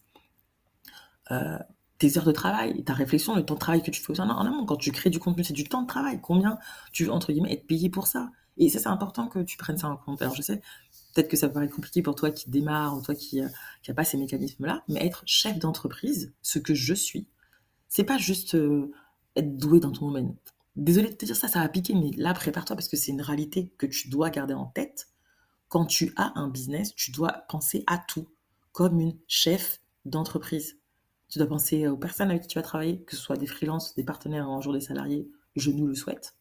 Euh, 1.33 1.59
tes 1.99 2.19
heures 2.19 2.25
de 2.25 2.33
travail, 2.33 2.83
ta 2.85 2.93
réflexion, 2.93 3.37
le 3.37 3.45
temps 3.45 3.55
de 3.55 3.61
travail 3.61 3.83
que 3.83 3.91
tu 3.91 4.03
fais 4.03 4.19
en 4.21 4.29
amont. 4.29 4.67
Quand 4.67 4.77
tu 4.77 4.91
crées 4.91 5.11
du 5.11 5.19
contenu, 5.19 5.45
c'est 5.45 5.53
du 5.53 5.65
temps 5.65 5.83
de 5.83 5.87
travail. 5.87 6.21
Combien 6.21 6.59
tu 6.93 7.05
veux, 7.05 7.13
entre 7.13 7.33
guillemets, 7.33 7.53
être 7.53 7.67
payé 7.67 7.89
pour 7.89 8.07
ça? 8.07 8.31
Et 8.57 8.69
ça, 8.69 8.79
c'est 8.79 8.89
important 8.89 9.29
que 9.29 9.41
tu 9.41 9.57
prennes 9.57 9.79
ça 9.79 9.89
en 9.89 9.97
compte. 9.97 10.23
Alors, 10.23 10.35
je 10.35 10.43
sais, 10.43 10.61
peut-être 11.15 11.29
que 11.29 11.37
ça 11.37 11.49
paraît 11.49 11.69
compliqué 11.69 12.03
pour 12.03 12.15
toi 12.15 12.31
qui 12.31 12.51
démarre, 12.51 12.97
ou 12.97 13.03
toi 13.03 13.15
qui 13.15 13.41
n'a 13.41 13.49
euh, 13.89 13.95
pas 13.95 14.05
ces 14.05 14.17
mécanismes-là, 14.17 14.83
mais 14.89 15.05
être 15.05 15.23
chef 15.27 15.59
d'entreprise, 15.59 16.33
ce 16.43 16.59
que 16.59 16.75
je 16.75 16.95
suis, 16.95 17.27
c'est 17.89 18.05
pas 18.05 18.19
juste 18.19 18.55
euh, 18.55 18.91
être 19.37 19.57
doué 19.57 19.81
dans 19.81 19.93
ton 19.93 20.07
domaine. 20.07 20.35
Désolé 20.77 21.11
de 21.11 21.15
te 21.15 21.25
dire 21.25 21.37
ça, 21.37 21.47
ça 21.49 21.61
va 21.61 21.69
piquer, 21.69 21.95
mais 21.95 22.11
là, 22.17 22.35
prépare-toi 22.35 22.75
parce 22.75 22.89
que 22.89 22.97
c'est 22.97 23.13
une 23.13 23.23
réalité 23.23 23.73
que 23.79 23.87
tu 23.87 24.09
dois 24.09 24.31
garder 24.31 24.55
en 24.55 24.67
tête. 24.67 25.09
Quand 25.69 25.87
tu 25.87 26.13
as 26.17 26.33
un 26.37 26.49
business, 26.49 26.95
tu 26.95 27.13
dois 27.13 27.45
penser 27.49 27.85
à 27.87 27.99
tout 27.99 28.29
comme 28.73 28.99
une 28.99 29.17
chef 29.29 29.81
d'entreprise. 30.05 30.79
Tu 31.29 31.39
dois 31.39 31.49
penser 31.49 31.89
aux 31.89 31.97
personnes 31.97 32.31
avec 32.31 32.43
qui 32.43 32.49
tu 32.49 32.59
vas 32.59 32.63
travailler, 32.63 33.01
que 33.03 33.17
ce 33.17 33.23
soit 33.23 33.37
des 33.37 33.47
freelances, 33.47 33.95
des 33.95 34.05
partenaires 34.05 34.49
en 34.49 34.61
jour 34.61 34.73
des 34.73 34.81
salariés, 34.81 35.29
je 35.57 35.71
nous 35.71 35.87
le 35.87 35.95
souhaite. 35.95 36.37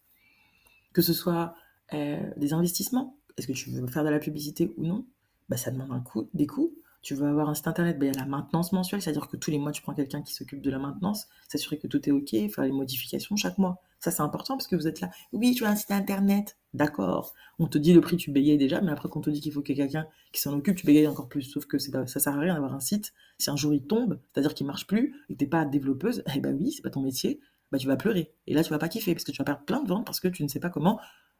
Que 0.94 1.02
ce 1.02 1.14
soit 1.14 1.56
euh, 1.94 2.20
des 2.38 2.54
investissements, 2.54 3.18
est-ce 3.38 3.48
que 3.48 3.54
tu 3.54 3.70
veux 3.72 3.88
faire 3.88 4.04
de 4.04 4.10
la 4.10 4.20
publicité 4.20 4.74
ou 4.78 4.86
non? 4.86 5.06
Bah, 5.50 5.58
Ça 5.58 5.72
demande 5.72 5.92
un 5.92 6.02
coût, 6.02 6.30
des 6.34 6.48
coûts. 6.48 6.74
Tu 7.02 7.16
veux 7.16 7.28
avoir 7.28 7.50
un 7.50 7.56
site 7.56 7.68
internet, 7.68 8.00
bah, 8.00 8.06
il 8.06 8.14
y 8.14 8.18
a 8.18 8.20
la 8.20 8.26
maintenance 8.26 8.72
mensuelle, 8.72 9.02
c'est-à-dire 9.02 9.28
que 9.28 9.36
tous 9.36 9.52
les 9.52 9.60
mois, 9.60 9.72
tu 9.72 9.82
prends 9.82 9.94
quelqu'un 9.94 10.22
qui 10.22 10.34
s'occupe 10.34 10.62
de 10.62 10.70
la 10.70 10.80
maintenance, 10.80 11.28
s'assurer 11.50 11.78
que 11.78 11.88
tout 11.88 12.08
est 12.08 12.12
OK, 12.12 12.30
faire 12.30 12.64
les 12.64 12.72
modifications 12.72 13.36
chaque 13.36 13.58
mois. 13.58 13.82
Ça, 14.04 14.12
c'est 14.12 14.22
important 14.22 14.58
parce 14.58 14.68
que 14.68 14.76
vous 14.76 14.86
êtes 14.86 15.00
là. 15.00 15.10
Oui, 15.32 15.56
tu 15.56 15.64
as 15.64 15.70
un 15.70 15.78
site 15.78 15.92
internet. 15.92 16.58
D'accord. 16.74 17.34
On 17.58 17.68
te 17.68 17.78
dit 17.78 17.94
le 17.94 18.02
prix, 18.02 18.18
tu 18.18 18.32
bégayes 18.32 18.58
déjà, 18.58 18.82
mais 18.82 18.92
après, 18.92 19.08
quand 19.08 19.20
on 19.20 19.22
te 19.22 19.30
dit 19.30 19.40
qu'il 19.40 19.54
faut 19.54 19.62
que 19.62 19.72
quelqu'un 19.72 20.06
qui 20.34 20.42
s'en 20.42 20.52
occupe, 20.52 20.76
tu 20.76 20.86
bégayes 20.86 21.08
encore 21.08 21.30
plus. 21.30 21.44
Sauf 21.44 21.66
que 21.68 21.78
ça 21.80 22.06
sert 22.06 22.36
à 22.36 22.38
rien 22.38 22.54
d'avoir 22.54 22.74
un 22.74 22.82
site. 22.82 23.14
Si 23.38 23.50
un 23.50 23.56
jour 23.56 23.74
il 23.74 23.88
tombe, 23.88 24.20
c'est-à-dire 24.34 24.56
qu'il 24.56 24.68
marche 24.68 24.88
plus, 24.88 25.16
et 25.30 25.36
que 25.36 25.40
t'es 25.40 25.48
pas 25.48 25.64
développeuse, 25.64 26.22
eh 26.36 26.42
ben 26.42 26.54
oui, 26.60 26.74
c'est 26.74 26.82
pas 26.82 26.90
ton 26.90 27.00
métier, 27.00 27.40
bah 27.72 27.78
tu 27.78 27.88
vas 27.88 27.96
pleurer. 27.96 28.34
Et 28.46 28.54
là, 28.54 28.62
tu 28.62 28.72
vas 28.72 28.78
pas 28.78 28.90
kiffer 28.90 29.14
parce 29.14 29.24
que 29.24 29.32
tu 29.32 29.38
vas 29.38 29.46
perdre 29.46 29.64
plein 29.64 29.82
de 29.82 29.88
ventes 29.88 30.06
parce 30.06 30.20
que 30.20 30.28
tu 30.28 30.44
ne 30.44 30.50
sais 30.50 30.60
pas 30.60 30.70
comment 30.70 31.00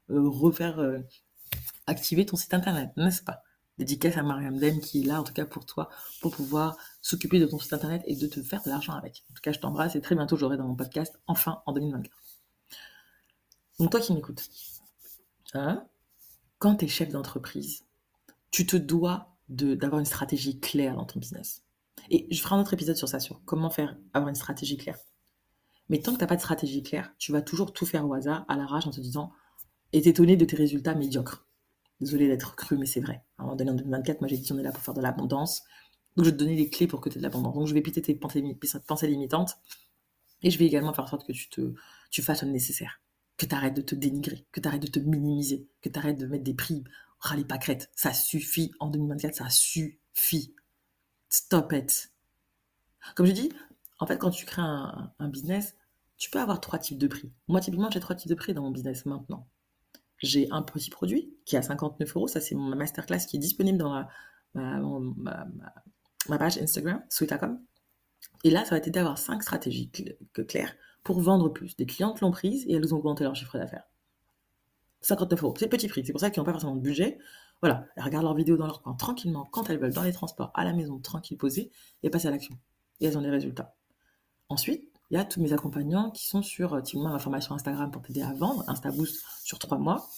euh, 0.10 0.22
refaire 0.30 0.80
euh, 0.80 1.00
activer 1.86 2.26
ton 2.26 2.38
site 2.38 2.54
internet, 2.54 2.92
n'est-ce 2.96 3.24
pas? 3.24 3.44
Dédicace 3.78 4.16
à 4.16 4.24
Mariam 4.24 4.58
Dem 4.58 4.80
qui 4.80 5.02
est 5.02 5.06
là, 5.06 5.20
en 5.20 5.24
tout 5.24 5.34
cas 5.34 5.46
pour 5.46 5.66
toi, 5.66 5.90
pour 6.22 6.34
pouvoir 6.34 6.78
s'occuper 7.02 7.42
de 7.42 7.46
ton 7.46 7.60
site 7.60 7.74
internet 7.74 8.04
et 8.06 8.16
de 8.16 8.28
te 8.28 8.42
faire 8.42 8.64
de 8.64 8.70
l'argent 8.70 8.94
avec. 8.94 9.26
En 9.30 9.34
tout 9.34 9.42
cas, 9.42 9.52
je 9.52 9.60
t'embrasse 9.60 9.98
et 9.98 10.02
très 10.02 10.16
bientôt 10.16 10.38
j'aurai 10.38 10.56
dans 10.56 10.66
mon 10.66 10.76
podcast, 10.76 11.20
enfin 11.28 11.62
en 11.66 11.74
2024. 11.74 12.23
Donc 13.84 13.92
toi 13.92 14.00
qui 14.00 14.14
m'écoutes, 14.14 14.50
hein, 15.54 15.86
quand 16.58 16.78
tu 16.78 16.86
es 16.86 16.88
chef 16.88 17.10
d'entreprise, 17.10 17.84
tu 18.50 18.66
te 18.66 18.78
dois 18.78 19.36
d'avoir 19.50 20.00
une 20.00 20.06
stratégie 20.06 20.62
claire 20.62 20.96
dans 20.96 21.04
ton 21.04 21.20
business. 21.20 21.64
Et 22.10 22.26
je 22.32 22.42
ferai 22.42 22.56
un 22.56 22.62
autre 22.62 22.74
épisode 22.74 22.96
sur 22.96 23.10
ça, 23.10 23.20
sur 23.20 23.44
comment 23.44 23.70
faire 23.70 23.98
avoir 24.14 24.30
une 24.30 24.36
stratégie 24.36 24.78
claire. 24.78 24.98
Mais 25.90 26.00
tant 26.00 26.14
que 26.14 26.18
tu 26.18 26.24
n'as 26.24 26.28
pas 26.28 26.38
de 26.38 26.40
stratégie 26.40 26.82
claire, 26.82 27.14
tu 27.18 27.34
vas 27.34 27.42
toujours 27.42 27.74
tout 27.74 27.86
faire 27.86 28.08
au 28.08 28.14
hasard, 28.14 28.46
à 28.48 28.56
l'arrache, 28.56 28.88
en 28.88 28.92
te 28.92 29.02
disant, 29.02 29.34
et 29.92 30.02
t'étonner 30.02 30.38
de 30.38 30.46
tes 30.46 30.56
résultats 30.56 30.96
médiocres. 30.96 31.46
Désolé 32.00 32.30
d'être 32.30 32.56
cru, 32.56 32.78
mais 32.78 32.86
c'est 32.86 33.02
vrai. 33.02 33.26
En 33.38 33.58
2024, 33.58 34.22
moi 34.22 34.30
j'ai 34.30 34.38
dit 34.38 34.54
on 34.54 34.60
est 34.60 34.64
là 34.64 34.72
pour 34.72 34.82
faire 34.82 34.94
de 34.94 35.02
l'abondance. 35.02 35.62
Donc 36.16 36.24
je 36.24 36.30
vais 36.30 36.38
te 36.38 36.42
donner 36.42 36.56
les 36.56 36.70
clés 36.70 36.88
pour 36.88 37.02
que 37.02 37.10
tu 37.10 37.18
aies 37.18 37.20
de 37.20 37.24
l'abondance. 37.24 37.54
Donc 37.54 37.68
je 37.68 37.74
vais 37.74 37.82
piter 37.82 38.02
tes 38.02 38.16
pensées, 38.16 39.08
limitantes. 39.08 39.58
Et 40.42 40.52
je 40.52 40.58
vais 40.58 40.68
également 40.68 40.94
faire 40.94 41.04
en 41.04 41.08
sorte 41.08 41.28
que 41.28 41.34
tu, 41.34 41.50
te, 41.50 41.74
tu 42.12 42.22
fasses 42.22 42.44
le 42.44 42.50
nécessaire 42.50 43.03
que 43.38 43.46
tu 43.46 43.56
arrêtes 43.56 43.76
de 43.76 43.82
te 43.82 43.96
dénigrer, 43.96 44.46
que 44.52 44.60
tu 44.60 44.68
arrêtes 44.68 44.82
de 44.82 44.88
te 44.88 45.00
minimiser, 45.00 45.68
que 45.82 45.90
tu 45.90 46.00
arrêtes 46.00 46.18
de 46.18 46.26
mettre 46.26 46.44
des 46.44 46.54
prix. 46.54 46.84
Rallye 47.20 47.46
pas 47.46 47.58
crête, 47.58 47.90
ça 47.96 48.14
suffit 48.14 48.72
en 48.80 48.90
2024, 48.90 49.36
ça 49.36 49.50
suffit. 49.50 50.54
Stop 51.30 51.72
it. 51.72 52.12
Comme 53.16 53.26
je 53.26 53.32
dis, 53.32 53.52
en 54.00 54.06
fait, 54.06 54.18
quand 54.18 54.30
tu 54.30 54.46
crées 54.46 54.62
un, 54.62 55.28
business, 55.30 55.76
tu 56.18 56.30
peux 56.30 56.40
avoir 56.40 56.60
trois 56.60 56.80
types 56.80 56.98
de 56.98 57.08
prix. 57.08 57.32
Moi, 57.48 57.62
typiquement, 57.62 57.90
j'ai 57.90 58.00
trois 58.00 58.16
types 58.16 58.30
de 58.30 58.36
prix 58.36 58.54
dans 58.54 58.62
mon 58.62 58.72
business 58.72 59.06
maintenant. 59.06 59.48
J'ai 60.18 60.50
un 60.52 60.62
petit 60.62 60.90
produit 60.90 61.34
qui 61.46 61.56
est 61.56 61.60
à 61.60 61.62
59 61.62 62.16
euros, 62.16 62.28
ça 62.28 62.40
c'est 62.40 62.56
ma 62.56 62.76
masterclass 62.76 63.26
qui 63.28 63.38
est 63.38 63.40
disponible 63.40 63.78
dans 63.78 64.06
ma, 64.54 65.48
page 66.38 66.58
Instagram, 66.58 67.04
Sweetacom. 67.10 67.60
Et 68.44 68.50
là, 68.50 68.64
ça 68.66 68.76
va 68.76 68.82
t'aider 68.82 69.00
à 69.00 69.02
avoir 69.04 69.18
cinq 69.18 69.42
stratégies 69.44 69.90
claires 70.48 70.76
pour 71.04 71.20
vendre 71.20 71.50
plus. 71.50 71.76
Des 71.76 71.86
clientes 71.86 72.22
l'ont 72.22 72.32
prise 72.32 72.66
et 72.68 72.74
elles 72.74 72.94
ont 72.94 72.98
augmenté 72.98 73.24
leur 73.24 73.36
chiffre 73.36 73.58
d'affaires. 73.58 73.88
59 75.02 75.44
euros, 75.44 75.54
c'est 75.58 75.68
petit 75.68 75.88
prix, 75.88 76.06
c'est 76.06 76.14
pour 76.14 76.22
ça 76.22 76.30
qu'ils 76.30 76.40
n'ont 76.40 76.46
pas 76.46 76.54
forcément 76.54 76.76
de 76.76 76.82
budget. 76.82 77.20
Voilà, 77.62 77.86
elles 77.96 78.04
regardent 78.04 78.26
leurs 78.26 78.36
vidéos 78.36 78.58
dans 78.58 78.68
leur 78.68 78.82
coin 78.82 78.94
tranquillement, 78.94 79.46
quand 79.52 79.70
elles 79.70 79.80
veulent, 79.80 79.94
dans 79.94 80.04
les 80.04 80.14
transports, 80.14 80.52
à 80.54 80.64
la 80.64 80.74
maison, 80.74 81.00
tranquille, 81.00 81.38
posées, 81.38 81.72
et 82.04 82.10
passent 82.10 82.26
à 82.26 82.32
l'action. 82.32 82.58
Et 83.00 83.06
elles 83.06 83.18
ont 83.18 83.22
des 83.22 83.30
résultats. 83.30 83.76
Ensuite, 84.50 84.90
il 85.12 85.16
y 85.16 85.20
a 85.20 85.26
tous 85.26 85.42
mes 85.42 85.54
accompagnants 85.54 86.12
qui 86.12 86.26
sont 86.26 86.42
sur, 86.42 86.74
euh, 86.74 86.82
typiquement, 86.82 87.10
ma 87.10 87.20
formation 87.20 87.56
Instagram 87.56 87.92
pour 87.92 88.02
t'aider 88.02 88.22
à 88.22 88.34
vendre, 88.34 88.64
InstaBoost 88.68 89.24
sur 89.44 89.60
3 89.60 89.78
mois. 89.78 90.10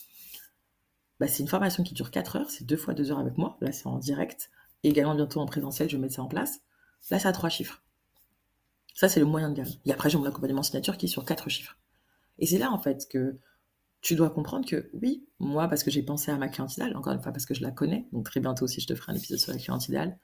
Bah, 1.19 1.27
c'est 1.27 1.41
une 1.43 1.49
formation 1.49 1.83
qui 1.83 1.93
dure 1.93 2.11
4 2.11 2.35
heures, 2.37 2.49
c'est 2.49 2.65
2 2.65 2.77
fois 2.77 2.93
2 2.93 3.11
heures 3.11 3.19
avec 3.19 3.37
moi. 3.37 3.57
Là, 3.61 3.71
c'est 3.71 3.87
en 3.87 3.97
direct. 3.97 4.51
Et 4.83 4.89
également, 4.89 5.15
bientôt 5.15 5.39
en 5.39 5.45
présentiel, 5.45 5.89
je 5.89 5.97
vais 5.97 6.01
mettre 6.01 6.15
ça 6.15 6.23
en 6.23 6.27
place. 6.27 6.61
Là, 7.09 7.19
c'est 7.19 7.27
à 7.27 7.31
3 7.31 7.49
chiffres. 7.49 7.84
Ça, 8.95 9.09
c'est 9.09 9.19
le 9.19 9.25
moyen 9.25 9.49
de 9.49 9.55
gamme. 9.55 9.69
Et 9.85 9.91
après, 9.91 10.09
j'ai 10.09 10.17
mon 10.17 10.25
accompagnement 10.25 10.63
signature 10.63 10.97
qui 10.97 11.05
est 11.05 11.09
sur 11.09 11.25
quatre 11.25 11.49
chiffres. 11.49 11.77
Et 12.39 12.47
c'est 12.47 12.57
là, 12.57 12.71
en 12.71 12.79
fait, 12.79 13.07
que 13.09 13.37
tu 14.01 14.15
dois 14.15 14.29
comprendre 14.29 14.65
que 14.65 14.89
oui, 14.93 15.27
moi, 15.39 15.67
parce 15.67 15.83
que 15.83 15.91
j'ai 15.91 16.01
pensé 16.01 16.31
à 16.31 16.37
ma 16.37 16.47
cliente 16.47 16.73
idéale, 16.73 16.95
encore 16.95 17.13
une 17.13 17.21
fois, 17.21 17.31
parce 17.31 17.45
que 17.45 17.53
je 17.53 17.61
la 17.61 17.71
connais, 17.71 18.07
donc 18.13 18.25
très 18.25 18.39
bientôt 18.39 18.65
aussi, 18.65 18.79
je 18.79 18.87
te 18.87 18.95
ferai 18.95 19.11
un 19.11 19.15
épisode 19.15 19.39
sur 19.39 19.51
la 19.51 19.57
cliente 19.57 19.87
idéale, 19.87 20.17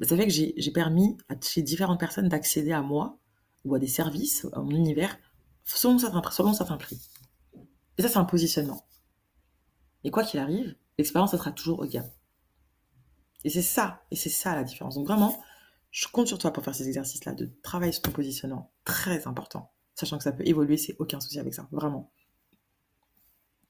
bah, 0.00 0.06
ça 0.06 0.16
fait 0.16 0.26
que 0.26 0.32
j'ai 0.32 0.72
permis 0.72 1.16
à 1.28 1.34
différentes 1.34 2.00
personnes 2.00 2.28
d'accéder 2.28 2.72
à 2.72 2.82
moi 2.82 3.18
ou 3.64 3.74
à 3.74 3.78
des 3.78 3.86
services, 3.86 4.46
à 4.52 4.60
mon 4.60 4.70
univers, 4.70 5.16
selon 5.64 5.98
certains, 5.98 6.30
selon 6.30 6.54
certains 6.54 6.76
prix. 6.76 7.00
Et 7.98 8.02
ça, 8.02 8.08
c'est 8.08 8.18
un 8.18 8.24
positionnement. 8.24 8.84
Et 10.02 10.10
quoi 10.10 10.24
qu'il 10.24 10.40
arrive, 10.40 10.74
l'expérience, 10.98 11.30
ça 11.30 11.38
sera 11.38 11.52
toujours 11.52 11.80
haut 11.80 11.86
de 11.86 11.90
gamme. 11.90 12.10
Et 13.44 13.50
c'est 13.50 13.62
ça, 13.62 14.02
et 14.10 14.16
c'est 14.16 14.28
ça 14.28 14.56
la 14.56 14.64
différence. 14.64 14.94
Donc 14.94 15.06
vraiment, 15.06 15.40
je 15.92 16.08
compte 16.08 16.26
sur 16.26 16.38
toi 16.38 16.52
pour 16.52 16.64
faire 16.64 16.74
ces 16.74 16.88
exercices-là, 16.88 17.34
de 17.34 17.50
travailler 17.62 17.92
sur 17.92 18.02
ton 18.02 18.12
positionnement. 18.12 18.72
Très 18.84 19.26
important. 19.26 19.70
Sachant 19.94 20.16
que 20.16 20.24
ça 20.24 20.32
peut 20.32 20.46
évoluer, 20.46 20.78
c'est 20.78 20.96
aucun 20.98 21.20
souci 21.20 21.38
avec 21.38 21.52
ça. 21.52 21.68
Vraiment. 21.70 22.10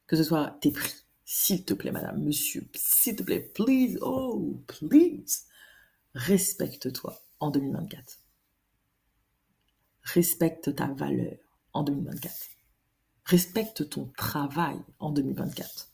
Que 0.07 0.17
ce 0.17 0.23
soit 0.23 0.57
tes 0.61 0.71
prix. 0.71 0.95
S'il 1.25 1.65
te 1.65 1.75
plaît, 1.75 1.91
madame, 1.91 2.23
monsieur, 2.23 2.69
s'il 2.75 3.17
te 3.17 3.23
plaît, 3.23 3.41
please, 3.41 3.99
oh, 4.03 4.63
please. 4.67 5.47
Respecte-toi 6.15 7.21
en 7.41 7.51
2024. 7.51 8.19
Respecte 10.03 10.75
ta 10.77 10.87
valeur 10.89 11.39
en 11.73 11.83
2024. 11.83 12.35
Respecte 13.25 13.89
ton 13.89 14.13
travail 14.17 14.79
en 15.01 15.11
2024. 15.11 15.91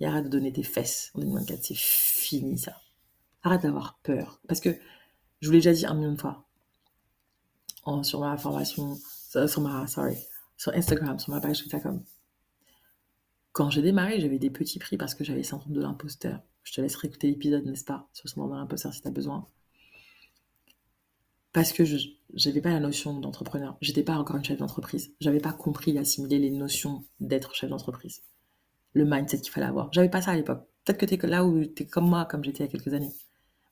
Et 0.00 0.06
arrête 0.06 0.24
de 0.24 0.28
donner 0.28 0.52
tes 0.52 0.62
fesses 0.64 1.12
en 1.14 1.20
2024. 1.20 1.62
C'est 1.62 1.76
fini 1.76 2.58
ça. 2.58 2.80
Arrête 3.42 3.62
d'avoir 3.62 3.98
peur. 4.02 4.40
Parce 4.48 4.60
que 4.60 4.76
je 5.42 5.48
vous 5.48 5.52
l'ai 5.52 5.58
déjà 5.58 5.72
dit 5.72 5.84
un 5.84 5.94
million 5.94 6.12
de 6.12 6.20
fois 6.20 6.46
sur 8.02 8.20
ma 8.20 8.36
formation, 8.36 8.96
sur 8.96 9.60
ma, 9.60 9.86
sorry, 9.86 10.16
sur 10.56 10.72
Instagram, 10.72 11.18
sur 11.18 11.32
ma 11.34 11.40
page 11.40 11.62
Instagram. 11.62 12.02
Quand 13.50 13.68
j'ai 13.70 13.82
démarré, 13.82 14.20
j'avais 14.20 14.38
des 14.38 14.50
petits 14.50 14.78
prix 14.78 14.96
parce 14.96 15.14
que 15.14 15.24
j'avais 15.24 15.42
syndrome 15.42 15.72
de 15.72 15.80
l'imposteur. 15.80 16.40
Je 16.62 16.72
te 16.72 16.80
laisserai 16.80 17.08
écouter 17.08 17.26
l'épisode, 17.26 17.66
n'est-ce 17.66 17.84
pas, 17.84 18.08
sur 18.12 18.22
le 18.26 18.30
syndrome 18.30 18.52
de 18.52 18.56
l'imposteur 18.56 18.94
si 18.94 19.02
tu 19.02 19.08
as 19.08 19.10
besoin. 19.10 19.46
Parce 21.52 21.72
que 21.72 21.84
je 21.84 21.98
n'avais 22.46 22.62
pas 22.62 22.70
la 22.70 22.80
notion 22.80 23.18
d'entrepreneur. 23.18 23.76
J'étais 23.82 24.04
pas 24.04 24.14
encore 24.14 24.36
une 24.36 24.44
chef 24.44 24.58
d'entreprise. 24.58 25.12
J'avais 25.20 25.40
pas 25.40 25.52
compris, 25.52 25.98
assimiler 25.98 26.38
les 26.38 26.50
notions 26.50 27.04
d'être 27.20 27.54
chef 27.54 27.68
d'entreprise. 27.68 28.22
Le 28.94 29.04
mindset 29.04 29.40
qu'il 29.40 29.52
fallait 29.52 29.66
avoir. 29.66 29.92
J'avais 29.92 30.08
pas 30.08 30.22
ça 30.22 30.30
à 30.30 30.36
l'époque. 30.36 30.66
Peut-être 30.84 30.98
que 30.98 31.06
tu 31.06 31.14
es 31.14 31.26
là 31.26 31.44
où 31.44 31.64
tu 31.64 31.82
es 31.82 31.86
comme 31.86 32.08
moi, 32.08 32.24
comme 32.24 32.44
j'étais 32.44 32.64
il 32.64 32.66
y 32.66 32.68
a 32.68 32.72
quelques 32.72 32.94
années. 32.94 33.12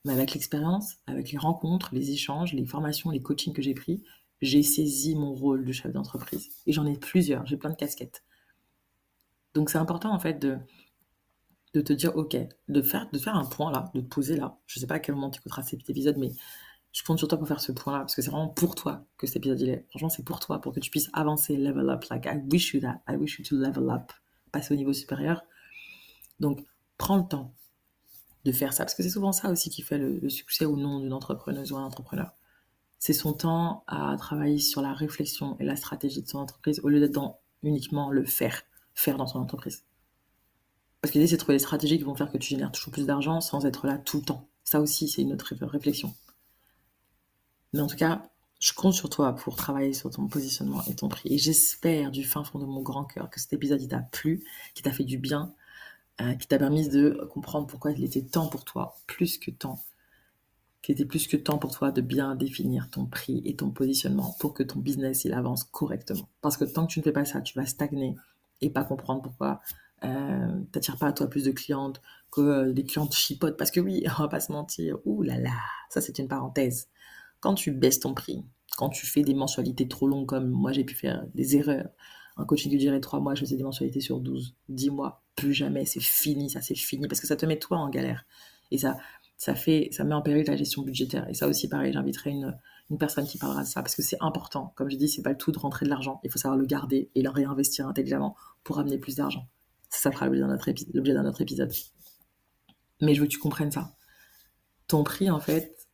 Mais 0.04 0.12
avec 0.12 0.33
l'expérience, 0.33 0.97
avec 1.07 1.30
les 1.30 1.38
rencontres, 1.38 1.95
les 1.95 2.11
échanges, 2.11 2.52
les 2.54 2.64
formations, 2.64 3.11
les 3.11 3.21
coachings 3.21 3.52
que 3.52 3.62
j'ai 3.62 3.75
pris, 3.75 4.02
j'ai 4.40 4.62
saisi 4.62 5.14
mon 5.14 5.35
rôle 5.35 5.64
de 5.64 5.73
chef 5.73 5.92
d'entreprise. 5.92 6.49
Et 6.66 6.73
j'en 6.73 6.87
ai 6.87 6.97
plusieurs, 6.97 7.45
j'ai 7.47 7.57
plein 7.57 7.71
de 7.71 7.76
casquettes. 7.76 8.25
Donc 9.54 9.69
c'est 9.69 9.78
important 9.78 10.12
en 10.12 10.19
fait 10.19 10.38
de, 10.38 10.59
de 11.75 11.80
te 11.80 11.92
dire, 11.92 12.16
ok, 12.16 12.37
de 12.69 12.83
faire, 12.83 13.11
de 13.11 13.19
faire 13.19 13.37
un 13.37 13.45
point 13.45 13.71
là, 13.71 13.90
de 13.95 14.00
te 14.00 14.07
poser 14.07 14.37
là. 14.37 14.59
Je 14.66 14.78
ne 14.78 14.80
sais 14.80 14.87
pas 14.87 14.95
à 14.95 14.99
quel 15.00 15.14
moment 15.14 15.30
tu 15.30 15.40
écouteras 15.40 15.62
cet 15.62 15.88
épisode, 15.90 16.16
mais 16.16 16.33
je 16.92 17.04
compte 17.04 17.19
sur 17.19 17.28
toi 17.28 17.38
pour 17.38 17.47
faire 17.47 17.61
ce 17.61 17.73
point 17.73 17.92
là, 17.92 17.99
parce 18.00 18.14
que 18.14 18.23
c'est 18.23 18.30
vraiment 18.30 18.49
pour 18.49 18.75
toi 18.75 19.04
que 19.19 19.26
cet 19.26 19.37
épisode 19.37 19.61
il 19.61 19.69
est. 19.69 19.87
Franchement, 19.90 20.09
c'est 20.09 20.25
pour 20.25 20.40
toi, 20.40 20.61
pour 20.61 20.73
que 20.73 20.80
tu 20.80 20.90
puisses 20.90 21.11
avancer, 21.12 21.57
level 21.57 21.88
up. 21.90 22.04
Like, 22.11 22.26
I 22.26 22.40
wish 22.50 22.75
you 22.75 22.80
that. 22.80 23.02
I 23.09 23.16
wish 23.16 23.38
you 23.38 23.45
to 23.45 23.57
level 23.57 23.90
up. 23.90 24.12
Passer 24.50 24.75
au 24.75 24.76
niveau 24.76 24.92
supérieur. 24.92 25.42
Donc, 26.40 26.64
prends 26.97 27.16
le 27.16 27.28
temps 27.28 27.54
de 28.45 28.53
faire 28.53 28.73
ça. 28.73 28.85
Parce 28.85 28.95
que 28.95 29.03
c'est 29.03 29.11
souvent 29.11 29.33
ça 29.33 29.51
aussi 29.51 29.71
qui 29.71 29.83
fait 29.83 29.99
le, 29.99 30.29
succès 30.29 30.65
ou 30.65 30.77
non 30.77 31.01
d'une 31.01 31.13
entrepreneuse 31.13 31.73
ou 31.73 31.77
un 31.77 31.85
entrepreneur. 31.85 32.33
C'est 32.99 33.13
son 33.13 33.33
temps 33.33 33.85
à 33.87 34.15
travailler 34.19 34.59
sur 34.59 34.83
la 34.83 34.93
réflexion 34.93 35.57
et 35.59 35.65
la 35.65 35.77
stratégie 35.77 36.23
de 36.23 36.29
son 36.29 36.39
entreprise 36.39 36.81
au 36.85 36.89
lieu 36.89 37.01
d'être 37.01 37.13
dans 37.13 37.41
uniquement 37.63 38.11
le 38.11 38.25
faire, 38.25 38.63
faire 38.95 39.17
dans 39.17 39.27
son 39.27 39.39
entreprise. 39.39 39.85
Parce 41.01 41.13
que 41.13 41.19
l'idée, 41.19 41.29
c'est 41.29 41.37
de 41.37 41.41
trouver 41.41 41.57
des 41.57 41.65
stratégies 41.65 41.97
qui 41.97 42.05
vont 42.05 42.15
faire 42.15 42.31
que 42.31 42.39
tu 42.39 42.51
génères 42.51 42.73
toujours 42.73 42.93
plus 42.93 43.07
d'argent 43.07 43.41
sans 43.41 43.65
être 43.65 43.87
là 43.87 43.97
tout 43.97 44.19
le 44.19 44.25
temps. 44.25 44.49
Ça 44.65 44.81
aussi, 44.81 45.09
c'est 45.09 45.23
une 45.23 45.33
autre 45.33 45.55
réflexion. 45.63 46.15
Mais 47.73 47.81
en 47.81 47.87
tout 47.87 47.97
cas, 47.97 48.31
je 48.61 48.73
compte 48.75 48.93
sur 48.93 49.09
toi 49.09 49.35
pour 49.35 49.57
travailler 49.57 49.95
sur 49.95 50.11
ton 50.11 50.29
positionnement 50.29 50.85
et 50.87 50.95
ton 50.95 51.09
prix. 51.09 51.33
Et 51.33 51.39
j'espère 51.39 52.11
du 52.11 52.25
fin 52.25 52.45
fond 52.45 52.59
de 52.59 52.67
mon 52.67 52.83
grand 52.83 53.05
cœur 53.05 53.31
que 53.31 53.41
cet 53.41 53.53
épisode 53.55 53.87
t'a 53.89 54.01
plu, 54.01 54.45
qui 54.75 54.83
t'a 54.83 54.93
fait 54.93 55.05
du 55.05 55.17
bien, 55.17 55.53
euh, 56.21 56.35
qui 56.35 56.47
t'a 56.47 56.59
permis 56.59 56.89
de 56.89 57.27
comprendre 57.33 57.67
pourquoi 57.67 57.93
il 57.93 58.05
était 58.05 58.23
temps 58.23 58.49
pour 58.49 58.65
toi, 58.65 58.97
plus 59.07 59.39
que 59.39 59.50
temps, 59.50 59.83
qu'il 60.83 60.95
était 60.95 61.05
plus 61.05 61.27
que 61.27 61.37
temps 61.37 61.59
pour 61.59 61.73
toi 61.73 61.93
de 61.93 62.00
bien 62.00 62.35
définir 62.35 62.91
ton 62.91 63.07
prix 63.07 63.43
et 63.45 63.57
ton 63.57 63.71
positionnement 63.71 64.35
pour 64.41 64.55
que 64.55 64.62
ton 64.62 64.81
business 64.81 65.25
il 65.25 65.33
avance 65.33 65.65
correctement. 65.65 66.29
Parce 66.41 66.57
que 66.57 66.65
tant 66.65 66.87
que 66.87 66.93
tu 66.93 66.99
ne 66.99 67.05
fais 67.05 67.12
pas 67.12 67.25
ça, 67.25 67.41
tu 67.41 67.59
vas 67.59 67.67
stagner 67.67 68.17
et 68.61 68.71
pas 68.71 68.85
comprendre 68.85 69.23
pourquoi 69.23 69.61
euh, 70.05 70.61
t'attires 70.73 70.97
pas 70.97 71.09
à 71.09 71.12
toi 71.12 71.27
plus 71.29 71.45
de 71.45 71.50
clientes, 71.50 72.00
que 72.31 72.41
euh, 72.41 72.73
les 72.73 72.85
clientes 72.85 73.15
chipotent. 73.15 73.57
Parce 73.57 73.71
que 73.71 73.81
oui, 73.81 74.05
on 74.19 74.23
va 74.23 74.29
pas 74.29 74.41
se 74.41 74.53
mentir, 74.53 74.99
ouh 75.05 75.23
là 75.23 75.39
là, 75.39 75.53
ça 75.91 76.00
c'est 76.00 76.19
une 76.19 76.29
parenthèse. 76.29 76.89
Quand 77.41 77.55
tu 77.55 77.73
baisses 77.73 78.00
ton 78.00 78.15
prix, 78.15 78.45
quand 78.77 78.91
tu 78.91 79.07
fais 79.07 79.23
des 79.23 79.35
mensualités 79.35 79.89
trop 79.89 80.07
longues 80.09 80.27
comme 80.27 80.49
moi 80.49 80.73
j'ai 80.73 80.85
pu 80.85 80.95
faire 80.95 81.25
des 81.35 81.57
erreurs, 81.57 81.89
un 82.37 82.45
coaching 82.45 82.71
qui 82.71 82.79
durait 82.79 83.00
3 83.00 83.21
mois, 83.21 83.35
je 83.35 83.41
faisais 83.41 83.57
des 83.57 83.62
mensualités 83.62 84.00
sur 84.00 84.21
12, 84.21 84.55
10 84.69 84.91
mois, 84.91 85.23
jamais, 85.53 85.85
c'est 85.85 86.01
fini, 86.01 86.51
ça 86.51 86.61
c'est 86.61 86.75
fini, 86.75 87.09
parce 87.09 87.21
que 87.21 87.27
ça 87.27 87.37
te 87.37 87.47
met 87.47 87.59
toi 87.59 87.79
en 87.79 87.89
galère. 87.89 88.25
Et 88.71 88.79
ça, 88.79 88.99
ça, 89.37 89.55
fait, 89.55 89.89
ça 89.93 90.05
met 90.05 90.15
en 90.15 90.23
péril 90.23 90.45
ta 90.45 90.57
gestion 90.57 90.83
budgétaire. 90.83 91.29
Et 91.29 91.35
ça 91.35 91.49
aussi, 91.49 91.69
pareil, 91.69 91.93
j'inviterai 91.93 92.31
une, 92.31 92.57
une 92.91 92.99
personne 92.99 93.27
qui 93.27 93.39
parlera 93.39 93.63
de 93.63 93.69
ça, 93.69 93.83
parce 93.83 93.95
que 93.95 94.03
c'est 94.03 94.19
important. 94.21 94.73
Comme 94.77 94.91
je 94.91 94.97
dis, 94.97 95.09
c'est 95.09 95.23
pas 95.23 95.31
le 95.31 95.39
tout 95.39 95.53
de 95.53 95.59
rentrer 95.59 95.87
de 95.87 95.91
l'argent, 95.91 96.21
il 96.25 96.31
faut 96.31 96.39
savoir 96.39 96.59
le 96.59 96.67
garder 96.67 97.11
et 97.15 97.23
le 97.23 97.31
réinvestir 97.31 97.87
intelligemment 97.87 98.37
pour 98.65 98.79
amener 98.79 98.99
plus 98.99 99.17
d'argent. 99.17 99.49
Ça, 99.89 100.01
ça 100.01 100.13
fera 100.13 100.27
l'objet 100.29 100.41
d'un 101.15 101.27
autre, 101.27 101.41
épisode. 101.41 101.73
Mais 103.01 103.15
je 103.15 103.21
veux 103.21 103.27
que 103.27 103.33
tu 103.33 103.39
comprennes 103.39 103.73
ça. 103.73 103.97
Ton 104.89 105.05
prix, 105.05 105.31
en 105.31 105.41
fait, 105.41 105.89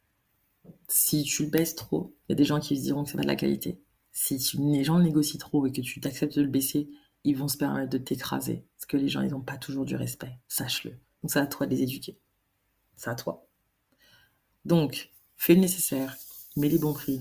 si 0.89 1.23
tu 1.23 1.45
le 1.45 1.51
baisses 1.51 1.75
trop, 1.75 2.15
il 2.29 2.33
y 2.33 2.35
a 2.35 2.37
des 2.37 2.45
gens 2.45 2.61
qui 2.61 2.77
se 2.77 2.83
diront 2.83 3.05
que 3.05 3.11
c'est 3.11 3.17
pas 3.17 3.23
de 3.23 3.29
la 3.29 3.37
qualité. 3.37 3.81
Si 4.13 4.39
les 4.59 4.85
gens 4.85 4.99
le 4.99 5.05
négocient 5.05 5.39
trop 5.39 5.67
et 5.67 5.73
que 5.73 5.83
tu 5.83 6.01
t'acceptes 6.01 6.37
de 6.37 6.43
le 6.43 6.49
baisser, 6.49 6.89
ils 7.27 7.37
vont 7.37 7.49
se 7.49 7.59
permettre 7.59 7.91
de 7.91 7.99
t'écraser. 7.99 8.65
Parce 8.77 8.87
que 8.87 8.97
les 8.97 9.09
gens, 9.09 9.21
ils 9.21 9.33
n'ont 9.33 9.41
pas 9.41 9.59
toujours 9.59 9.85
du 9.85 9.97
respect. 9.97 10.39
Sache-le. 10.47 10.93
Donc, 10.93 11.33
c'est 11.33 11.41
à 11.41 11.47
toi 11.47 11.67
de 11.67 11.73
les 11.73 11.83
éduquer. 11.83 12.21
C'est 12.95 13.11
à 13.11 13.17
toi. 13.17 13.49
Donc, 14.65 15.11
fais 15.37 15.55
le 15.55 15.61
nécessaire, 15.61 16.17
mets 16.57 16.69
les 16.69 16.79
bons 16.79 16.93
prix. 16.93 17.21